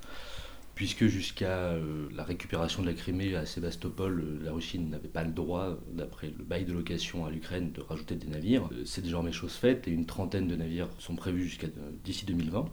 puisque 0.81 1.05
jusqu'à 1.05 1.73
euh, 1.73 2.07
la 2.15 2.23
récupération 2.23 2.81
de 2.81 2.87
la 2.87 2.95
Crimée 2.95 3.35
à 3.35 3.45
Sébastopol, 3.45 4.19
euh, 4.19 4.43
la 4.43 4.51
Russie 4.51 4.79
n'avait 4.79 5.09
pas 5.09 5.23
le 5.23 5.29
droit, 5.29 5.77
d'après 5.93 6.33
le 6.35 6.43
bail 6.43 6.65
de 6.65 6.73
location 6.73 7.23
à 7.23 7.29
l'Ukraine, 7.29 7.71
de 7.71 7.81
rajouter 7.81 8.15
des 8.15 8.25
navires. 8.25 8.67
Euh, 8.71 8.81
c'est 8.83 9.03
désormais 9.03 9.31
chose 9.31 9.53
faite 9.53 9.87
et 9.87 9.91
une 9.91 10.07
trentaine 10.07 10.47
de 10.47 10.55
navires 10.55 10.87
sont 10.97 11.15
prévus 11.15 11.43
jusqu'à 11.43 11.67
d'ici 12.03 12.25
2020. 12.25 12.65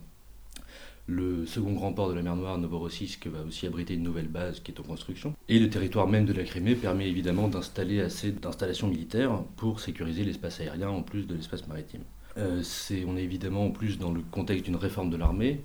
Le 1.07 1.45
second 1.45 1.75
grand 1.75 1.93
port 1.93 2.09
de 2.09 2.15
la 2.15 2.23
mer 2.23 2.35
Noire, 2.35 2.57
Novorossiysk, 2.57 3.27
va 3.27 3.43
aussi 3.43 3.67
abriter 3.67 3.93
une 3.93 4.05
nouvelle 4.05 4.29
base 4.29 4.61
qui 4.61 4.73
est 4.73 4.81
en 4.81 4.85
construction. 4.85 5.35
Et 5.51 5.59
le 5.59 5.69
territoire 5.69 6.09
même 6.09 6.25
de 6.25 6.33
la 6.33 6.45
Crimée 6.45 6.77
permet 6.77 7.11
évidemment 7.11 7.49
d'installer 7.49 8.01
assez 8.01 8.33
d'installations 8.33 8.89
militaires 8.89 9.43
pour 9.59 9.81
sécuriser 9.81 10.25
l'espace 10.25 10.61
aérien 10.61 10.89
en 10.89 11.03
plus 11.03 11.27
de 11.27 11.35
l'espace 11.35 11.69
maritime. 11.69 12.05
Euh, 12.39 12.63
on 13.07 13.19
est 13.19 13.23
évidemment 13.23 13.67
en 13.67 13.71
plus 13.71 13.99
dans 13.99 14.13
le 14.13 14.23
contexte 14.31 14.65
d'une 14.65 14.77
réforme 14.77 15.11
de 15.11 15.19
l'armée, 15.19 15.61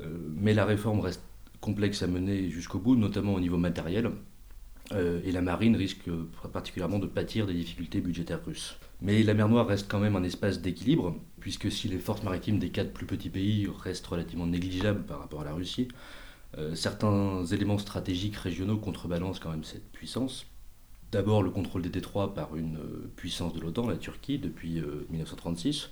euh, 0.00 0.06
mais 0.34 0.54
la 0.54 0.64
réforme 0.64 1.00
reste 1.00 1.20
complexe 1.64 2.02
à 2.02 2.06
mener 2.06 2.50
jusqu'au 2.50 2.78
bout, 2.78 2.94
notamment 2.94 3.32
au 3.32 3.40
niveau 3.40 3.56
matériel. 3.56 4.10
Euh, 4.92 5.22
et 5.24 5.32
la 5.32 5.40
marine 5.40 5.76
risque 5.76 6.10
particulièrement 6.52 6.98
de 6.98 7.06
pâtir 7.06 7.46
des 7.46 7.54
difficultés 7.54 8.02
budgétaires 8.02 8.44
russes. 8.44 8.76
Mais 9.00 9.22
la 9.22 9.32
mer 9.32 9.48
Noire 9.48 9.66
reste 9.66 9.90
quand 9.90 9.98
même 9.98 10.14
un 10.14 10.24
espace 10.24 10.60
d'équilibre, 10.60 11.16
puisque 11.40 11.72
si 11.72 11.88
les 11.88 11.98
forces 11.98 12.22
maritimes 12.22 12.58
des 12.58 12.68
quatre 12.68 12.92
plus 12.92 13.06
petits 13.06 13.30
pays 13.30 13.66
restent 13.82 14.06
relativement 14.06 14.46
négligeables 14.46 15.04
par 15.04 15.20
rapport 15.20 15.40
à 15.40 15.44
la 15.44 15.54
Russie, 15.54 15.88
euh, 16.58 16.74
certains 16.74 17.46
éléments 17.46 17.78
stratégiques 17.78 18.36
régionaux 18.36 18.76
contrebalancent 18.76 19.40
quand 19.40 19.50
même 19.50 19.64
cette 19.64 19.90
puissance. 19.90 20.44
D'abord 21.12 21.42
le 21.42 21.50
contrôle 21.50 21.80
des 21.80 21.88
détroits 21.88 22.34
par 22.34 22.56
une 22.56 22.76
euh, 22.76 23.10
puissance 23.16 23.54
de 23.54 23.60
l'OTAN, 23.60 23.88
la 23.88 23.96
Turquie, 23.96 24.38
depuis 24.38 24.82
1936, 25.08 25.88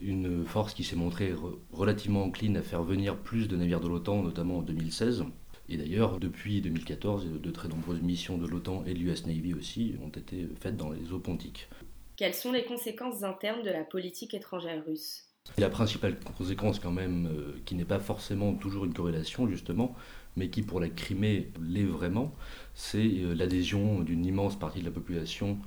une 0.00 0.44
force 0.44 0.74
qui 0.74 0.82
s'est 0.82 0.96
montrée 0.96 1.32
relativement 1.72 2.24
encline 2.24 2.56
à 2.56 2.62
faire 2.62 2.82
venir 2.82 3.16
plus 3.16 3.46
de 3.48 3.56
navires 3.56 3.80
de 3.80 3.88
l'OTAN, 3.88 4.22
notamment 4.22 4.58
en 4.58 4.62
2016, 4.62 5.24
et 5.68 5.76
d'ailleurs, 5.76 6.18
depuis 6.18 6.60
2014, 6.60 7.40
de 7.40 7.50
très 7.50 7.68
nombreuses 7.68 8.02
missions 8.02 8.36
de 8.36 8.46
l'OTAN 8.46 8.84
et 8.84 8.94
de 8.94 8.98
l'US 8.98 9.26
Navy 9.26 9.54
aussi 9.54 9.94
ont 10.04 10.08
été 10.08 10.48
faites 10.60 10.76
dans 10.76 10.90
les 10.90 11.12
eaux 11.12 11.18
pontiques. 11.18 11.68
Quelles 12.16 12.34
sont 12.34 12.52
les 12.52 12.64
conséquences 12.64 13.22
internes 13.22 13.62
de 13.62 13.70
la 13.70 13.84
politique 13.84 14.34
étrangère 14.34 14.84
russe? 14.84 15.24
La 15.58 15.70
principale 15.70 16.18
conséquence 16.36 16.78
quand 16.78 16.92
même, 16.92 17.26
euh, 17.26 17.60
qui 17.64 17.74
n'est 17.74 17.84
pas 17.84 17.98
forcément 17.98 18.54
toujours 18.54 18.84
une 18.84 18.92
corrélation 18.92 19.48
justement, 19.48 19.94
mais 20.36 20.50
qui 20.50 20.62
pour 20.62 20.78
la 20.78 20.88
Crimée 20.88 21.50
l'est 21.60 21.84
vraiment, 21.84 22.34
c'est 22.74 22.98
euh, 22.98 23.34
l'adhésion 23.34 24.00
d'une 24.00 24.24
immense 24.24 24.58
partie 24.58 24.80
de 24.80 24.84
la 24.84 24.90
population 24.90 25.58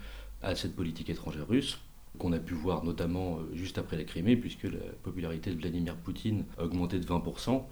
à 0.41 0.55
cette 0.55 0.75
politique 0.75 1.09
étrangère 1.09 1.47
russe 1.47 1.79
qu'on 2.17 2.34
a 2.34 2.39
pu 2.39 2.53
voir 2.53 2.84
notamment 2.84 3.38
euh, 3.38 3.55
juste 3.55 3.77
après 3.77 3.98
la 3.98 4.03
Crimée, 4.03 4.36
puisque 4.36 4.63
la 4.63 4.91
popularité 5.03 5.51
de 5.51 5.60
Vladimir 5.60 5.95
Poutine 5.95 6.45
a 6.57 6.65
augmenté 6.65 7.00
de 7.00 7.05
20%, 7.05 7.63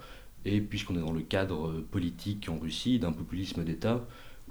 et 0.45 0.61
puisqu'on 0.61 0.95
est 0.95 1.01
dans 1.01 1.13
le 1.13 1.21
cadre 1.21 1.67
euh, 1.67 1.87
politique 1.89 2.49
en 2.49 2.57
Russie 2.57 2.99
d'un 2.99 3.11
populisme 3.11 3.63
d'État 3.63 4.05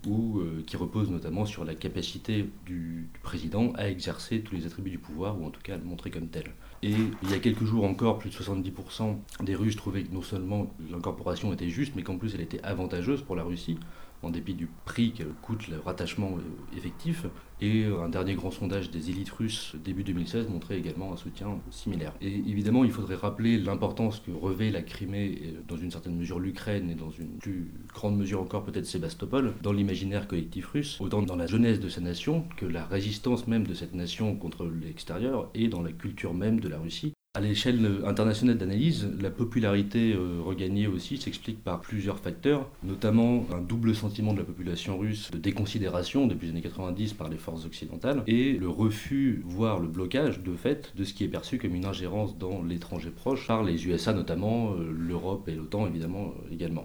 euh, 0.09 0.63
qui 0.67 0.77
repose 0.77 1.11
notamment 1.11 1.47
sur 1.47 1.65
la 1.65 1.77
capacité 1.77 2.51
du, 2.67 3.09
président 3.23 3.73
à 3.77 3.89
exercer 3.89 4.41
tous 4.41 4.57
les 4.57 4.67
attributs 4.67 4.91
du 4.91 4.99
pouvoir, 4.99 5.41
ou 5.41 5.47
en 5.47 5.51
tout 5.51 5.61
cas 5.63 5.75
à 5.75 5.77
le 5.77 5.85
montrer 5.85 6.11
comme 6.11 6.27
tel. 6.27 6.51
Et 6.83 6.91
il 7.23 7.31
y 7.31 7.35
a 7.35 7.39
quelques 7.39 7.65
jours 7.65 7.85
encore, 7.85 8.19
plus 8.19 8.31
de 8.31 8.35
70% 8.35 9.17
des 9.45 9.55
Russes 9.55 9.77
trouvaient 9.77 10.03
que 10.03 10.13
non 10.13 10.23
seulement 10.23 10.75
l'incorporation 10.91 11.53
était 11.53 11.69
juste, 11.69 11.93
mais 11.95 12.03
qu'en 12.03 12.19
plus 12.19 12.35
elle 12.35 12.41
était 12.41 12.61
avantageuse 12.65 13.23
pour 13.23 13.37
la 13.37 13.45
Russie, 13.45 13.79
en 14.23 14.31
dépit 14.31 14.55
du 14.55 14.69
prix 14.85 15.13
que 15.13 15.25
coûte 15.43 15.69
le 15.69 15.79
rattachement 15.79 16.37
euh, 16.37 16.77
effectif. 16.77 17.27
Et 17.61 17.85
un 17.85 18.09
dernier 18.09 18.35
grand 18.35 18.51
sondage 18.51 18.91
des 18.91 19.11
élites 19.11 19.31
russes 19.31 19.77
début 19.85 20.03
2016 20.03 20.49
montrait 20.49 20.79
également 20.79 21.13
un 21.13 21.17
soutien 21.17 21.61
similaire. 21.71 22.13
Et 22.21 22.35
évidemment, 22.35 22.83
il 22.83 22.91
faudrait 22.91 23.15
rappeler 23.15 23.57
l'importance 23.57 24.19
que 24.19 24.33
revêt 24.33 24.73
la 24.73 24.83
Crimée, 24.83 25.55
dans 25.69 25.77
une 25.77 25.93
certaine 25.93 26.17
mesure 26.17 26.41
l'Ukraine 26.41 26.91
et 26.91 26.97
dans 26.97 27.11
une 27.11 27.39
plus 27.39 27.71
grande 27.95 28.17
mesure 28.17 28.41
encore 28.41 28.65
peut-être 28.65 28.87
Sébastopol, 28.87 29.55
dans 29.63 29.73
l'imaginaire 29.73 30.27
collectif 30.27 30.67
russe, 30.67 31.01
autant 31.01 31.23
dans 31.23 31.37
la 31.37 31.47
jeunesse 31.47 31.79
de 31.79 31.89
sa 31.89 32.01
nation 32.01 32.45
que 32.57 32.67
la 32.67 32.85
résistance 32.85 33.47
même 33.47 33.65
de 33.65 33.75
cette 33.75 33.95
nation 33.95 34.35
contre 34.35 34.67
l'extérieur 34.67 35.49
et 35.55 35.69
dans 35.69 35.83
la 35.83 35.93
culture 35.93 36.35
même 36.35 36.59
de 36.59 36.69
la 36.69 36.81
Russie. 36.81 37.13
À 37.35 37.41
l'échelle 37.41 38.03
internationale 38.05 38.59
d'analyse, 38.59 39.09
la 39.19 39.31
popularité 39.31 40.13
euh, 40.13 40.43
regagnée 40.45 40.87
aussi 40.87 41.17
s'explique 41.17 41.65
par 41.65 41.81
plusieurs 41.81 42.19
facteurs, 42.19 42.69
notamment 42.83 43.47
un 43.55 43.63
double 43.63 43.95
sentiment 43.95 44.35
de 44.35 44.41
la 44.41 44.45
population 44.45 44.99
russe 44.99 45.31
de 45.31 45.39
déconsidération 45.39 46.27
depuis 46.27 46.49
les 46.49 46.53
années 46.53 46.61
90 46.61 47.15
par 47.15 47.31
les 47.31 47.39
forces 47.39 47.65
occidentales 47.65 48.23
et 48.27 48.53
le 48.53 48.69
refus, 48.69 49.41
voire 49.47 49.81
le 49.81 49.89
blocage 49.89 50.41
de 50.41 50.55
fait 50.55 50.95
de 50.95 51.05
ce 51.05 51.15
qui 51.15 51.25
est 51.25 51.29
perçu 51.29 51.57
comme 51.57 51.75
une 51.75 51.87
ingérence 51.87 52.37
dans 52.37 52.63
l'étranger 52.63 53.09
proche 53.09 53.47
par 53.47 53.63
les 53.63 53.87
USA 53.87 54.13
notamment, 54.13 54.75
euh, 54.75 54.93
l'Europe 54.95 55.49
et 55.49 55.55
l'OTAN 55.55 55.87
évidemment 55.87 56.35
euh, 56.37 56.53
également. 56.53 56.85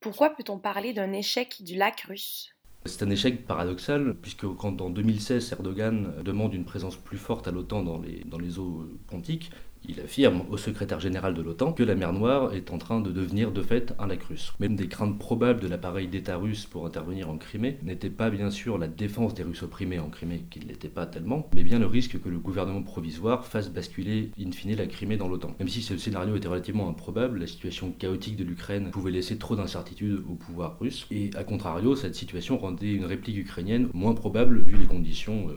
Pourquoi 0.00 0.30
peut-on 0.30 0.60
parler 0.60 0.92
d'un 0.92 1.12
échec 1.12 1.64
du 1.64 1.74
lac 1.74 2.02
russe? 2.02 2.50
C'est 2.86 3.02
un 3.02 3.10
échec 3.10 3.44
paradoxal, 3.44 4.14
puisque 4.22 4.46
quand 4.54 4.80
en 4.80 4.88
2016 4.88 5.52
Erdogan 5.52 6.14
demande 6.24 6.54
une 6.54 6.64
présence 6.64 6.96
plus 6.96 7.18
forte 7.18 7.46
à 7.46 7.50
l'OTAN 7.50 7.82
dans 7.82 7.98
les, 7.98 8.22
dans 8.24 8.38
les 8.38 8.58
eaux 8.58 8.88
pontiques, 9.08 9.50
il 9.88 10.00
affirme 10.00 10.42
au 10.50 10.56
secrétaire 10.56 11.00
général 11.00 11.34
de 11.34 11.42
l'OTAN 11.42 11.72
que 11.72 11.82
la 11.82 11.94
mer 11.94 12.12
Noire 12.12 12.54
est 12.54 12.70
en 12.70 12.78
train 12.78 13.00
de 13.00 13.10
devenir 13.10 13.50
de 13.50 13.62
fait 13.62 13.94
un 13.98 14.06
lac 14.06 14.22
russe. 14.22 14.52
Même 14.60 14.76
des 14.76 14.88
craintes 14.88 15.18
probables 15.18 15.60
de 15.60 15.68
l'appareil 15.68 16.06
d'État 16.08 16.36
russe 16.36 16.66
pour 16.66 16.86
intervenir 16.86 17.30
en 17.30 17.38
Crimée 17.38 17.78
n'étaient 17.82 18.10
pas 18.10 18.30
bien 18.30 18.50
sûr 18.50 18.78
la 18.78 18.88
défense 18.88 19.34
des 19.34 19.42
Russes 19.42 19.62
opprimés 19.62 19.98
en 19.98 20.08
Crimée, 20.08 20.44
qui 20.50 20.60
ne 20.60 20.66
l'était 20.66 20.88
pas 20.88 21.06
tellement, 21.06 21.48
mais 21.54 21.62
bien 21.62 21.78
le 21.78 21.86
risque 21.86 22.20
que 22.20 22.28
le 22.28 22.38
gouvernement 22.38 22.82
provisoire 22.82 23.46
fasse 23.46 23.70
basculer 23.70 24.30
in 24.38 24.52
fine 24.52 24.76
la 24.76 24.86
Crimée 24.86 25.16
dans 25.16 25.28
l'OTAN. 25.28 25.54
Même 25.58 25.68
si 25.68 25.82
ce 25.82 25.96
scénario 25.96 26.36
était 26.36 26.48
relativement 26.48 26.88
improbable, 26.88 27.38
la 27.38 27.46
situation 27.46 27.92
chaotique 27.92 28.36
de 28.36 28.44
l'Ukraine 28.44 28.90
pouvait 28.90 29.10
laisser 29.10 29.38
trop 29.38 29.56
d'incertitudes 29.56 30.22
au 30.28 30.34
pouvoir 30.34 30.78
russe, 30.80 31.06
et 31.10 31.30
à 31.34 31.44
contrario, 31.44 31.96
cette 31.96 32.14
situation 32.14 32.58
rendait 32.58 32.92
une 32.92 33.04
réplique 33.04 33.38
ukrainienne 33.38 33.88
moins 33.94 34.14
probable 34.14 34.62
vu 34.62 34.76
les 34.76 34.86
conditions 34.86 35.48
euh, 35.48 35.54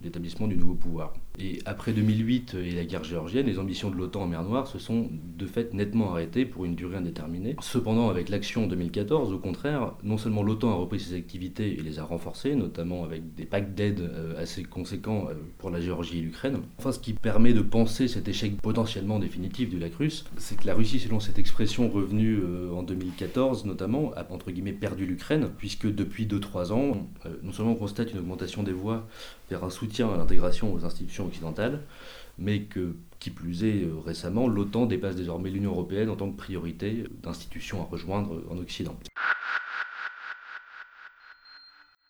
d'établissement 0.00 0.46
du 0.46 0.56
nouveau 0.56 0.74
pouvoir. 0.74 1.14
Et 1.40 1.60
après 1.66 1.92
2008 1.92 2.54
et 2.54 2.72
la 2.72 2.84
guerre 2.84 3.04
géorgienne, 3.04 3.46
les 3.46 3.58
ambitions 3.58 3.90
de 3.90 3.96
l'OTAN 3.96 4.22
en 4.22 4.26
mer 4.26 4.42
Noire 4.42 4.66
se 4.66 4.78
sont 4.78 5.08
de 5.36 5.46
fait 5.46 5.72
nettement 5.72 6.10
arrêtées 6.10 6.44
pour 6.44 6.64
une 6.64 6.74
durée 6.74 6.96
indéterminée. 6.96 7.54
Cependant, 7.60 8.10
avec 8.10 8.28
l'action 8.28 8.64
en 8.64 8.66
2014, 8.66 9.32
au 9.32 9.38
contraire, 9.38 9.92
non 10.02 10.18
seulement 10.18 10.42
l'OTAN 10.42 10.72
a 10.72 10.74
repris 10.74 10.98
ses 10.98 11.14
activités 11.14 11.78
et 11.78 11.82
les 11.82 12.00
a 12.00 12.04
renforcées, 12.04 12.56
notamment 12.56 13.04
avec 13.04 13.34
des 13.36 13.44
packs 13.44 13.74
d'aide 13.74 14.00
euh, 14.00 14.40
assez 14.40 14.64
conséquents 14.64 15.28
euh, 15.30 15.34
pour 15.58 15.70
la 15.70 15.80
Géorgie 15.80 16.18
et 16.18 16.22
l'Ukraine. 16.22 16.58
Enfin, 16.78 16.90
ce 16.90 16.98
qui 16.98 17.12
permet 17.12 17.52
de 17.52 17.62
penser 17.62 18.08
cet 18.08 18.26
échec 18.26 18.60
potentiellement 18.60 19.20
définitif 19.20 19.68
du 19.68 19.78
lac 19.78 19.94
russe, 19.94 20.24
c'est 20.38 20.58
que 20.58 20.66
la 20.66 20.74
Russie, 20.74 20.98
selon 20.98 21.20
cette 21.20 21.38
expression 21.38 21.88
revenue 21.88 22.40
euh, 22.42 22.72
en 22.72 22.82
2014 22.82 23.64
notamment, 23.64 24.12
a 24.16 24.26
entre 24.30 24.50
guillemets 24.50 24.72
perdu 24.72 25.06
l'Ukraine, 25.06 25.50
puisque 25.56 25.86
depuis 25.86 26.26
2-3 26.26 26.72
ans, 26.72 27.06
non 27.42 27.52
seulement 27.52 27.72
on 27.72 27.76
constate 27.76 28.12
une 28.12 28.18
augmentation 28.18 28.62
des 28.62 28.72
voix 28.72 29.06
vers 29.50 29.64
un 29.64 29.70
soutien 29.70 30.12
à 30.12 30.16
l'intégration 30.16 30.72
aux 30.74 30.84
institutions 30.84 31.27
mais 32.38 32.62
que, 32.62 32.96
qui 33.18 33.30
plus 33.30 33.64
est, 33.64 33.84
euh, 33.84 33.98
récemment, 33.98 34.46
l'OTAN 34.46 34.86
dépasse 34.86 35.16
désormais 35.16 35.50
l'Union 35.50 35.72
européenne 35.72 36.08
en 36.08 36.16
tant 36.16 36.30
que 36.30 36.36
priorité 36.36 37.04
d'institution 37.10 37.82
à 37.82 37.84
rejoindre 37.84 38.44
en 38.50 38.58
Occident. 38.58 38.96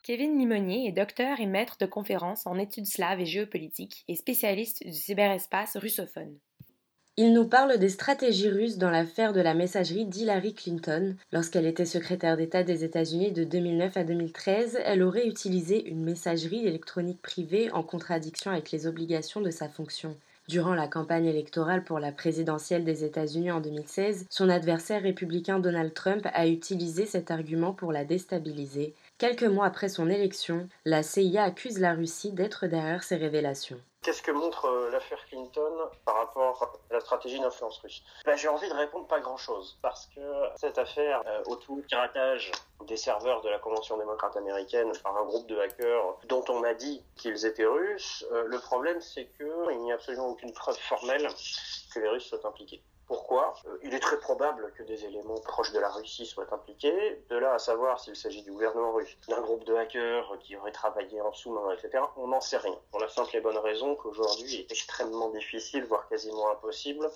Kevin 0.02 0.38
Limonier 0.38 0.88
est 0.88 0.92
docteur 0.92 1.38
et 1.38 1.46
maître 1.46 1.76
de 1.78 1.86
conférences 1.86 2.46
en 2.46 2.58
études 2.58 2.86
slaves 2.86 3.20
et 3.20 3.26
géopolitiques 3.26 4.04
et 4.08 4.16
spécialiste 4.16 4.82
du 4.86 4.94
cyberespace 4.94 5.76
russophone. 5.76 6.38
Il 7.20 7.32
nous 7.32 7.48
parle 7.48 7.78
des 7.78 7.88
stratégies 7.88 8.48
russes 8.48 8.78
dans 8.78 8.90
l'affaire 8.90 9.32
de 9.32 9.40
la 9.40 9.52
messagerie 9.52 10.04
d'Hillary 10.04 10.54
Clinton. 10.54 11.16
Lorsqu'elle 11.32 11.66
était 11.66 11.84
secrétaire 11.84 12.36
d'État 12.36 12.62
des 12.62 12.84
États-Unis 12.84 13.32
de 13.32 13.42
2009 13.42 13.96
à 13.96 14.04
2013, 14.04 14.78
elle 14.84 15.02
aurait 15.02 15.26
utilisé 15.26 15.84
une 15.88 16.04
messagerie 16.04 16.64
électronique 16.64 17.20
privée 17.20 17.72
en 17.72 17.82
contradiction 17.82 18.52
avec 18.52 18.70
les 18.70 18.86
obligations 18.86 19.40
de 19.40 19.50
sa 19.50 19.68
fonction. 19.68 20.16
Durant 20.46 20.74
la 20.74 20.86
campagne 20.86 21.26
électorale 21.26 21.82
pour 21.82 21.98
la 21.98 22.12
présidentielle 22.12 22.84
des 22.84 23.02
États-Unis 23.02 23.50
en 23.50 23.60
2016, 23.60 24.26
son 24.30 24.48
adversaire 24.48 25.02
républicain 25.02 25.58
Donald 25.58 25.92
Trump 25.94 26.24
a 26.32 26.46
utilisé 26.46 27.04
cet 27.04 27.32
argument 27.32 27.72
pour 27.72 27.90
la 27.90 28.04
déstabiliser. 28.04 28.94
Quelques 29.18 29.42
mois 29.42 29.66
après 29.66 29.88
son 29.88 30.08
élection, 30.08 30.68
la 30.84 31.02
CIA 31.02 31.42
accuse 31.42 31.80
la 31.80 31.94
Russie 31.94 32.30
d'être 32.30 32.68
derrière 32.68 33.02
ces 33.02 33.16
révélations. 33.16 33.80
Qu'est-ce 34.02 34.22
que 34.22 34.30
montre 34.30 34.66
euh, 34.66 34.90
l'affaire 34.90 35.24
Clinton 35.26 35.90
par 36.04 36.16
rapport 36.16 36.62
à 36.90 36.94
la 36.94 37.00
stratégie 37.00 37.40
d'influence 37.40 37.78
russe? 37.78 38.02
Ben, 38.24 38.36
J'ai 38.36 38.48
envie 38.48 38.68
de 38.68 38.74
répondre 38.74 39.06
pas 39.08 39.20
grand-chose, 39.20 39.78
parce 39.82 40.06
que 40.14 40.20
cette 40.56 40.78
affaire 40.78 41.22
euh, 41.26 41.42
autour 41.46 41.76
du 41.76 41.82
piratage 41.82 42.52
des 42.86 42.96
serveurs 42.96 43.42
de 43.42 43.48
la 43.48 43.58
Convention 43.58 43.98
démocrate 43.98 44.36
américaine 44.36 44.92
par 45.02 45.16
un 45.16 45.24
groupe 45.24 45.48
de 45.48 45.58
hackers 45.58 46.16
dont 46.28 46.44
on 46.48 46.62
a 46.62 46.74
dit 46.74 47.04
qu'ils 47.16 47.44
étaient 47.44 47.66
russes, 47.66 48.24
euh, 48.32 48.44
le 48.46 48.58
problème 48.60 49.00
c'est 49.00 49.26
qu'il 49.36 49.78
n'y 49.80 49.90
a 49.90 49.96
absolument 49.96 50.28
aucune 50.28 50.52
preuve 50.52 50.78
formelle 50.78 51.28
que 51.92 52.00
les 52.00 52.08
Russes 52.08 52.28
soient 52.28 52.46
impliqués. 52.46 52.82
Pourquoi 53.08 53.54
euh, 53.66 53.78
Il 53.82 53.94
est 53.94 54.00
très 54.00 54.18
probable 54.18 54.70
que 54.76 54.82
des 54.82 55.06
éléments 55.06 55.40
proches 55.40 55.72
de 55.72 55.78
la 55.80 55.88
Russie 55.88 56.26
soient 56.26 56.52
impliqués. 56.52 57.24
De 57.30 57.36
là 57.36 57.54
à 57.54 57.58
savoir 57.58 57.98
s'il 57.98 58.14
s'agit 58.14 58.42
du 58.42 58.52
gouvernement 58.52 58.92
russe, 58.92 59.16
d'un 59.28 59.40
groupe 59.40 59.64
de 59.64 59.74
hackers 59.74 60.38
qui 60.40 60.56
aurait 60.56 60.72
travaillé 60.72 61.20
en 61.22 61.32
sous-main, 61.32 61.72
etc., 61.72 62.04
on 62.16 62.28
n'en 62.28 62.42
sait 62.42 62.58
rien. 62.58 62.78
Pour 62.90 63.00
la 63.00 63.08
simple 63.08 63.34
et 63.34 63.40
bonne 63.40 63.56
raison 63.56 63.96
qu'aujourd'hui, 63.96 64.54
il 64.54 64.60
est 64.60 64.70
extrêmement 64.70 65.30
difficile, 65.30 65.84
voire 65.86 66.06
quasiment 66.08 66.50
impossible, 66.50 67.10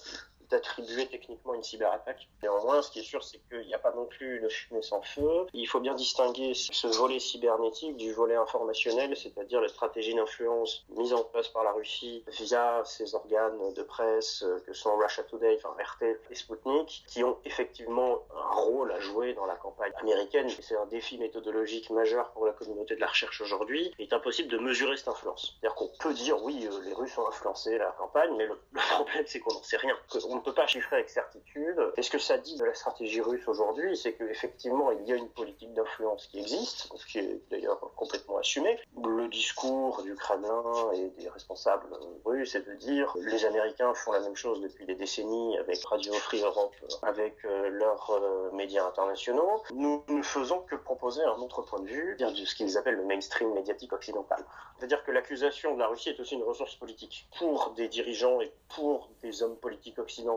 d'attribuer 0.52 1.06
techniquement 1.06 1.54
une 1.54 1.62
cyberattaque. 1.62 2.28
Néanmoins, 2.42 2.82
ce 2.82 2.90
qui 2.90 3.00
est 3.00 3.04
sûr, 3.04 3.24
c'est 3.24 3.38
qu'il 3.48 3.66
n'y 3.66 3.74
a 3.74 3.78
pas 3.78 3.92
non 3.92 4.06
plus 4.06 4.38
le 4.38 4.48
fumée 4.48 4.82
sans 4.82 5.02
feu. 5.02 5.46
Il 5.52 5.66
faut 5.66 5.80
bien 5.80 5.94
distinguer 5.94 6.52
ce 6.54 6.86
volet 6.86 7.18
cybernétique 7.18 7.96
du 7.96 8.12
volet 8.12 8.36
informationnel, 8.36 9.16
c'est-à-dire 9.16 9.60
les 9.60 9.68
stratégies 9.68 10.14
d'influence 10.14 10.84
mises 10.90 11.14
en 11.14 11.24
place 11.24 11.48
par 11.48 11.64
la 11.64 11.72
Russie 11.72 12.24
via 12.28 12.82
ses 12.84 13.14
organes 13.14 13.72
de 13.74 13.82
presse 13.82 14.42
euh, 14.42 14.60
que 14.66 14.72
sont 14.72 14.94
Russia 14.96 15.22
Today, 15.24 15.58
enfin 15.62 15.74
RT 15.82 16.04
et 16.30 16.34
Sputnik, 16.34 17.04
qui 17.08 17.24
ont 17.24 17.38
effectivement 17.44 18.18
un 18.34 18.54
rôle 18.54 18.92
à 18.92 19.00
jouer 19.00 19.32
dans 19.34 19.46
la 19.46 19.56
campagne 19.56 19.92
américaine. 20.00 20.48
C'est 20.60 20.76
un 20.76 20.86
défi 20.86 21.18
méthodologique 21.18 21.90
majeur 21.90 22.30
pour 22.32 22.46
la 22.46 22.52
communauté 22.52 22.94
de 22.94 23.00
la 23.00 23.06
recherche 23.06 23.40
aujourd'hui. 23.40 23.92
Il 23.98 24.04
est 24.04 24.12
impossible 24.12 24.50
de 24.50 24.58
mesurer 24.58 24.96
cette 24.96 25.08
influence. 25.08 25.56
C'est-à-dire 25.60 25.74
qu'on 25.76 25.90
peut 25.98 26.14
dire 26.14 26.42
oui, 26.42 26.68
euh, 26.70 26.80
les 26.84 26.92
Russes 26.92 27.16
ont 27.18 27.26
influencé 27.26 27.78
la 27.78 27.92
campagne, 27.92 28.34
mais 28.36 28.46
le, 28.46 28.58
problème 28.72 29.24
c'est 29.26 29.40
qu'on 29.40 29.54
n'en 29.54 29.62
sait 29.62 29.76
rien. 29.76 29.96
Peut 30.42 30.54
pas 30.54 30.66
chiffrer 30.66 30.96
avec 30.96 31.10
certitude. 31.10 31.80
Et 31.96 32.02
ce 32.02 32.10
que 32.10 32.18
ça 32.18 32.38
dit 32.38 32.56
de 32.56 32.64
la 32.64 32.74
stratégie 32.74 33.20
russe 33.20 33.46
aujourd'hui, 33.46 33.96
c'est 33.96 34.14
qu'effectivement 34.14 34.90
il 34.90 35.06
y 35.06 35.12
a 35.12 35.16
une 35.16 35.28
politique 35.28 35.72
d'influence 35.74 36.26
qui 36.26 36.38
existe, 36.40 36.88
ce 36.94 37.06
qui 37.06 37.18
est 37.18 37.40
d'ailleurs 37.50 37.80
complètement 37.96 38.38
assumé. 38.38 38.78
Le 39.02 39.28
discours 39.28 40.02
du 40.02 40.14
Kremlin 40.14 40.92
et 40.94 41.08
des 41.20 41.28
responsables 41.28 41.86
russes 42.24 42.54
est 42.54 42.66
de 42.66 42.74
dire 42.74 43.14
les 43.20 43.44
Américains 43.44 43.94
font 43.94 44.12
la 44.12 44.20
même 44.20 44.36
chose 44.36 44.60
depuis 44.60 44.84
des 44.86 44.94
décennies 44.94 45.58
avec 45.58 45.84
Radio 45.84 46.12
Free 46.14 46.42
Europe, 46.42 46.74
avec 47.02 47.44
euh, 47.44 47.68
leurs 47.68 48.10
euh, 48.10 48.50
médias 48.52 48.86
internationaux. 48.86 49.62
Nous 49.72 50.04
ne 50.08 50.22
faisons 50.22 50.60
que 50.60 50.76
proposer 50.76 51.22
un 51.22 51.38
autre 51.40 51.62
point 51.62 51.80
de 51.80 51.86
vue, 51.86 52.16
de 52.16 52.44
ce 52.44 52.54
qu'ils 52.54 52.76
appellent 52.78 52.96
le 52.96 53.04
mainstream 53.04 53.52
médiatique 53.54 53.92
occidental. 53.92 54.44
C'est-à-dire 54.78 55.04
que 55.04 55.12
l'accusation 55.12 55.74
de 55.74 55.78
la 55.78 55.88
Russie 55.88 56.10
est 56.10 56.20
aussi 56.20 56.34
une 56.34 56.42
ressource 56.42 56.74
politique 56.76 57.28
pour 57.38 57.70
des 57.70 57.88
dirigeants 57.88 58.40
et 58.40 58.52
pour 58.74 59.10
des 59.22 59.42
hommes 59.42 59.56
politiques 59.56 59.98
occidentaux 59.98 60.31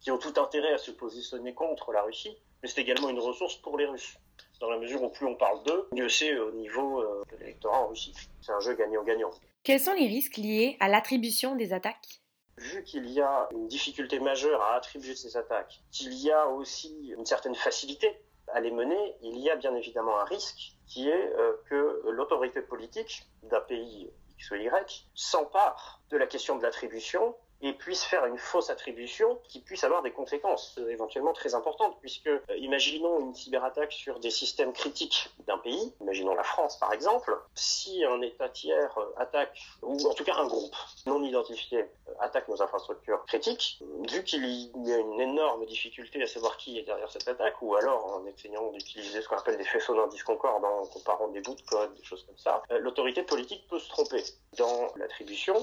qui 0.00 0.10
ont 0.10 0.18
tout 0.18 0.34
intérêt 0.40 0.72
à 0.72 0.78
se 0.78 0.90
positionner 0.90 1.54
contre 1.54 1.92
la 1.92 2.02
Russie, 2.02 2.36
mais 2.62 2.68
c'est 2.68 2.80
également 2.80 3.08
une 3.08 3.18
ressource 3.18 3.56
pour 3.56 3.78
les 3.78 3.86
Russes. 3.86 4.16
Dans 4.60 4.70
la 4.70 4.78
mesure 4.78 5.02
où 5.02 5.08
plus 5.08 5.26
on 5.26 5.34
parle 5.34 5.62
d'eux, 5.64 5.88
mieux 5.92 6.08
c'est 6.08 6.38
au 6.38 6.52
niveau 6.52 7.00
euh, 7.00 7.22
de 7.32 7.36
l'électorat 7.38 7.80
en 7.80 7.88
Russie. 7.88 8.14
C'est 8.40 8.52
un 8.52 8.60
jeu 8.60 8.74
gagnant-gagnant. 8.74 9.30
Quels 9.64 9.80
sont 9.80 9.92
les 9.92 10.06
risques 10.06 10.36
liés 10.36 10.76
à 10.80 10.88
l'attribution 10.88 11.56
des 11.56 11.72
attaques? 11.72 12.20
Vu 12.58 12.84
qu'il 12.84 13.08
y 13.10 13.20
a 13.20 13.48
une 13.52 13.66
difficulté 13.66 14.20
majeure 14.20 14.62
à 14.62 14.74
attribuer 14.74 15.16
ces 15.16 15.36
attaques, 15.36 15.80
qu'il 15.90 16.12
y 16.14 16.30
a 16.30 16.48
aussi 16.48 17.12
une 17.16 17.24
certaine 17.26 17.54
facilité 17.54 18.08
à 18.48 18.60
les 18.60 18.70
mener, 18.70 19.16
il 19.22 19.38
y 19.38 19.50
a 19.50 19.56
bien 19.56 19.74
évidemment 19.74 20.18
un 20.18 20.24
risque 20.24 20.76
qui 20.86 21.08
est 21.08 21.32
euh, 21.38 21.54
que 21.68 22.02
l'autorité 22.10 22.60
politique 22.60 23.26
d'un 23.44 23.60
pays 23.60 24.10
X 24.38 24.50
ou 24.50 24.56
Y 24.56 25.08
s'empare 25.14 26.02
de 26.10 26.16
la 26.16 26.26
question 26.26 26.56
de 26.56 26.62
l'attribution 26.62 27.34
et 27.62 27.72
puisse 27.72 28.02
faire 28.02 28.26
une 28.26 28.38
fausse 28.38 28.70
attribution 28.70 29.38
qui 29.44 29.60
puisse 29.60 29.84
avoir 29.84 30.02
des 30.02 30.10
conséquences 30.10 30.76
euh, 30.78 30.90
éventuellement 30.90 31.32
très 31.32 31.54
importantes, 31.54 31.96
puisque 32.00 32.26
euh, 32.26 32.40
imaginons 32.56 33.20
une 33.20 33.34
cyberattaque 33.34 33.92
sur 33.92 34.18
des 34.18 34.30
systèmes 34.30 34.72
critiques 34.72 35.30
d'un 35.46 35.58
pays, 35.58 35.94
imaginons 36.00 36.34
la 36.34 36.42
France 36.42 36.76
par 36.78 36.92
exemple, 36.92 37.38
si 37.54 38.04
un 38.04 38.20
État 38.20 38.48
tiers 38.48 38.98
euh, 38.98 39.12
attaque, 39.16 39.56
ou 39.82 39.96
en 40.08 40.14
tout 40.14 40.24
cas 40.24 40.34
un 40.36 40.46
groupe 40.46 40.74
non 41.06 41.22
identifié 41.22 41.86
attaque 42.18 42.48
nos 42.48 42.60
infrastructures 42.60 43.24
critiques, 43.26 43.80
vu 44.10 44.24
qu'il 44.24 44.44
y 44.44 44.92
a 44.92 44.98
une 44.98 45.20
énorme 45.20 45.64
difficulté 45.66 46.20
à 46.22 46.26
savoir 46.26 46.56
qui 46.56 46.78
est 46.78 46.82
derrière 46.82 47.10
cette 47.10 47.28
attaque, 47.28 47.62
ou 47.62 47.76
alors 47.76 48.04
en 48.16 48.26
essayant 48.26 48.70
d'utiliser 48.72 49.22
ce 49.22 49.28
qu'on 49.28 49.36
appelle 49.36 49.56
des 49.56 49.64
faisceaux 49.64 49.94
d'indices 49.94 50.24
concordants, 50.24 50.80
en 50.80 50.86
comparant 50.86 51.28
des 51.28 51.40
bouts 51.40 51.54
de 51.54 51.62
code, 51.62 51.94
des 51.94 52.04
choses 52.04 52.24
comme 52.24 52.38
ça, 52.38 52.62
l'autorité 52.80 53.22
politique 53.22 53.66
peut 53.68 53.78
se 53.78 53.88
tromper 53.88 54.22
dans 54.58 54.92
l'attribution 54.96 55.54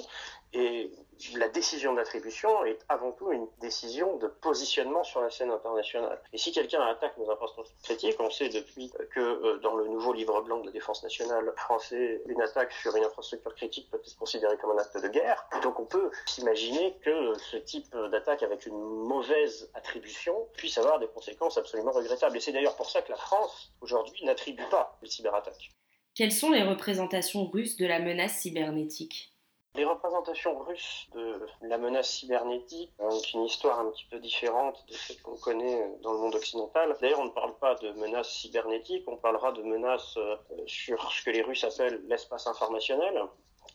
et 0.54 0.92
la 1.36 1.50
décision 1.50 1.94
d'attribution 1.94 2.64
est 2.66 2.80
avant 2.88 3.12
tout 3.12 3.32
une 3.32 3.48
décision 3.62 4.18
de 4.18 4.28
positionnement 4.28 5.04
sur 5.04 5.22
la 5.22 5.30
scène 5.30 5.52
internationale. 5.52 6.20
Et 6.32 6.38
si 6.38 6.52
quelqu'un 6.52 6.82
attaque 6.82 7.18
nos 7.18 7.30
infrastructures 7.30 7.76
critiques, 7.84 8.16
on 8.20 8.30
sait 8.30 8.50
depuis 8.50 8.92
que 9.12 9.20
euh, 9.20 9.60
dans 9.60 9.76
le 9.76 9.88
nouveau 9.88 10.14
livre 10.14 10.42
blanc 10.42 10.60
de 10.62 10.68
la 10.68 10.72
défense 10.72 11.04
nationale 11.04 11.52
français, 11.58 12.22
une 12.26 12.42
attaque 12.42 12.72
sur 12.72 12.96
une 12.96 13.04
infrastructure 13.04 13.54
critique 13.54 13.90
peut 13.92 13.98
être 13.98 14.16
considérée 14.18 14.58
comme 14.58 14.72
un 14.72 14.82
acte 14.82 15.02
de 15.02 15.08
guerre. 15.10 15.46
Donc 15.62 15.80
on 15.80 15.86
peut 15.86 16.10
s'imaginer 16.26 16.98
que 17.04 17.38
ce 17.38 17.58
type 17.58 17.94
d'attaque 18.12 18.44
avec 18.44 18.66
une 18.66 18.80
mauvaise 18.80 19.70
attribution 19.74 20.48
puisse 20.54 20.78
avoir 20.78 21.00
des 21.00 21.08
conséquences 21.08 21.58
absolument 21.58 21.92
regrettables. 21.92 22.38
Et 22.38 22.40
c'est 22.40 22.54
d'ailleurs 22.54 22.76
pour 22.76 22.90
ça 22.90 23.02
que 23.02 23.12
la 23.12 23.18
France, 23.18 23.74
aujourd'hui, 23.82 24.24
n'attribue 24.24 24.66
pas 24.72 24.98
les 25.02 25.10
cyberattaques. 25.10 25.72
Quelles 26.16 26.32
sont 26.32 26.52
les 26.52 26.64
représentations 26.64 27.46
russes 27.46 27.78
de 27.78 27.86
la 27.86 28.00
menace 28.00 28.40
cybernétique? 28.40 29.29
Les 29.76 29.86
représentations 29.86 30.58
russes 30.60 31.08
de 31.14 31.48
la 31.62 31.78
menace 31.78 32.10
cybernétique 32.10 32.92
ont 33.00 33.20
une 33.34 33.46
histoire 33.46 33.80
un 33.80 33.90
petit 33.92 34.06
peu 34.10 34.20
différente 34.20 34.84
de 34.88 34.94
celle 34.94 35.22
qu'on 35.22 35.38
connaît 35.38 35.98
dans 36.02 36.14
le 36.14 36.20
monde 36.20 36.36
occidental. 36.36 36.96
D'ailleurs, 37.00 37.20
on 37.20 37.26
ne 37.26 37.30
parle 37.30 37.58
pas 37.60 37.76
de 37.76 37.92
menace 37.92 38.30
cybernétique, 38.30 39.04
on 39.08 39.18
parlera 39.18 39.52
de 39.52 39.62
menace 39.62 40.18
euh, 40.18 40.36
sur 40.66 41.12
ce 41.12 41.24
que 41.24 41.30
les 41.30 41.44
Russes 41.44 41.64
appellent 41.64 42.02
l'espace 42.08 42.48
informationnel, 42.48 43.22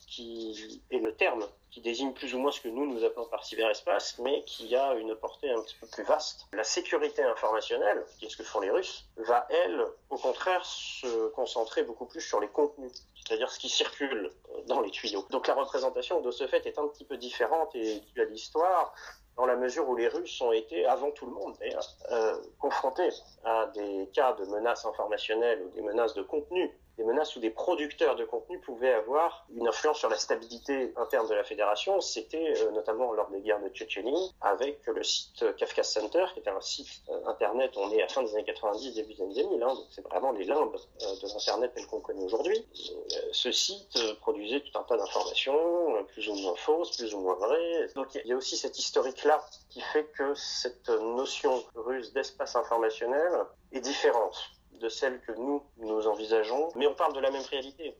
qui 0.06 0.82
est 0.90 0.98
le 0.98 1.14
terme 1.14 1.46
qui 1.74 1.80
désigne 1.80 2.12
plus 2.12 2.32
ou 2.36 2.38
moins 2.38 2.52
ce 2.52 2.60
que 2.60 2.68
nous 2.68 2.86
nous 2.86 3.02
appelons 3.04 3.26
par 3.26 3.44
cyberespace, 3.44 4.20
mais 4.20 4.44
qui 4.44 4.76
a 4.76 4.94
une 4.94 5.16
portée 5.16 5.50
un 5.50 5.60
petit 5.60 5.74
peu 5.80 5.88
plus 5.88 6.04
vaste. 6.04 6.46
La 6.52 6.62
sécurité 6.62 7.20
informationnelle, 7.24 8.04
qui 8.16 8.26
est 8.26 8.28
ce 8.28 8.36
que 8.36 8.44
font 8.44 8.60
les 8.60 8.70
Russes, 8.70 9.06
va 9.16 9.44
elle, 9.50 9.84
au 10.08 10.16
contraire, 10.16 10.64
se 10.64 11.28
concentrer 11.30 11.82
beaucoup 11.82 12.06
plus 12.06 12.20
sur 12.20 12.38
les 12.38 12.46
contenus, 12.46 12.92
c'est-à-dire 13.16 13.50
ce 13.50 13.58
qui 13.58 13.68
circule 13.68 14.30
dans 14.68 14.82
les 14.82 14.90
tuyaux. 14.92 15.26
Donc 15.30 15.48
la 15.48 15.54
représentation 15.54 16.20
de 16.20 16.30
ce 16.30 16.46
fait 16.46 16.64
est 16.64 16.78
un 16.78 16.86
petit 16.86 17.04
peu 17.04 17.16
différente 17.16 17.74
et 17.74 17.98
due 17.98 18.22
à 18.22 18.24
l'histoire, 18.26 18.94
dans 19.36 19.46
la 19.46 19.56
mesure 19.56 19.88
où 19.88 19.96
les 19.96 20.06
Russes 20.06 20.40
ont 20.42 20.52
été, 20.52 20.86
avant 20.86 21.10
tout 21.10 21.26
le 21.26 21.32
monde 21.32 21.56
euh, 22.12 22.36
confrontés 22.60 23.10
à 23.44 23.66
des 23.74 24.08
cas 24.14 24.32
de 24.34 24.44
menaces 24.44 24.84
informationnelles 24.86 25.60
ou 25.64 25.70
des 25.70 25.82
menaces 25.82 26.14
de 26.14 26.22
contenu 26.22 26.70
des 26.96 27.04
menaces 27.04 27.34
où 27.36 27.40
des 27.40 27.50
producteurs 27.50 28.16
de 28.16 28.24
contenu 28.24 28.60
pouvaient 28.60 28.92
avoir 28.92 29.46
une 29.54 29.66
influence 29.66 29.98
sur 29.98 30.08
la 30.08 30.16
stabilité 30.16 30.92
interne 30.96 31.28
de 31.28 31.34
la 31.34 31.44
fédération. 31.44 32.00
C'était 32.00 32.54
euh, 32.58 32.70
notamment 32.70 33.12
lors 33.12 33.28
des 33.30 33.40
guerres 33.40 33.62
de 33.62 33.68
Tchétchénie 33.68 34.32
avec 34.40 34.86
le 34.86 35.02
site 35.02 35.44
Kafka 35.56 35.82
Center, 35.82 36.26
qui 36.32 36.40
était 36.40 36.50
un 36.50 36.60
site 36.60 37.02
euh, 37.08 37.26
internet, 37.26 37.72
on 37.76 37.90
est 37.90 38.02
à 38.02 38.08
fin 38.08 38.22
des 38.22 38.32
années 38.34 38.44
90, 38.44 38.94
début 38.94 39.14
des 39.14 39.22
années 39.22 39.34
2000, 39.34 39.62
hein, 39.62 39.74
donc 39.74 39.86
c'est 39.90 40.02
vraiment 40.02 40.32
les 40.32 40.44
limbes 40.44 40.76
euh, 41.02 41.06
de 41.22 41.28
l'internet 41.28 41.72
tel 41.74 41.86
qu'on 41.86 42.00
connaît 42.00 42.24
aujourd'hui. 42.24 42.64
ce 43.32 43.50
site 43.50 43.98
produisait 44.20 44.60
tout 44.60 44.78
un 44.78 44.82
tas 44.84 44.96
d'informations, 44.96 46.04
plus 46.12 46.28
ou 46.28 46.34
moins 46.34 46.54
fausses, 46.56 46.96
plus 46.96 47.14
ou 47.14 47.20
moins 47.20 47.34
vraies. 47.34 47.88
Donc 47.94 48.14
il 48.14 48.26
y 48.26 48.32
a 48.32 48.36
aussi 48.36 48.56
cette 48.56 48.78
historique-là 48.78 49.44
qui 49.70 49.80
fait 49.80 50.04
que 50.16 50.34
cette 50.34 50.88
notion 50.88 51.64
russe 51.74 52.12
d'espace 52.12 52.56
informationnel 52.56 53.32
est 53.72 53.80
différente 53.80 54.54
de 54.80 54.88
celle 54.88 55.20
que 55.20 55.32
nous, 55.32 55.62
nous 55.78 56.06
envisageons, 56.06 56.68
mais 56.76 56.86
on 56.86 56.94
parle 56.94 57.14
de 57.14 57.20
la 57.20 57.30
même 57.30 57.42
réalité. 57.50 57.94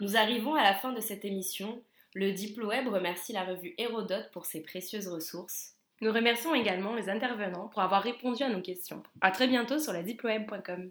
Nous 0.00 0.16
arrivons 0.16 0.54
à 0.54 0.62
la 0.62 0.74
fin 0.74 0.92
de 0.92 1.00
cette 1.00 1.24
émission. 1.24 1.82
Le 2.14 2.32
DiploWeb 2.32 2.88
remercie 2.88 3.32
la 3.32 3.44
revue 3.44 3.74
Hérodote 3.78 4.30
pour 4.32 4.46
ses 4.46 4.60
précieuses 4.60 5.08
ressources. 5.08 5.76
Nous 6.00 6.12
remercions 6.12 6.54
également 6.54 6.94
les 6.94 7.08
intervenants 7.08 7.68
pour 7.68 7.82
avoir 7.82 8.02
répondu 8.02 8.42
à 8.42 8.48
nos 8.48 8.60
questions. 8.60 9.02
À 9.20 9.30
très 9.30 9.46
bientôt 9.46 9.78
sur 9.78 9.92
la 9.92 10.02
diploweb.com. 10.02 10.90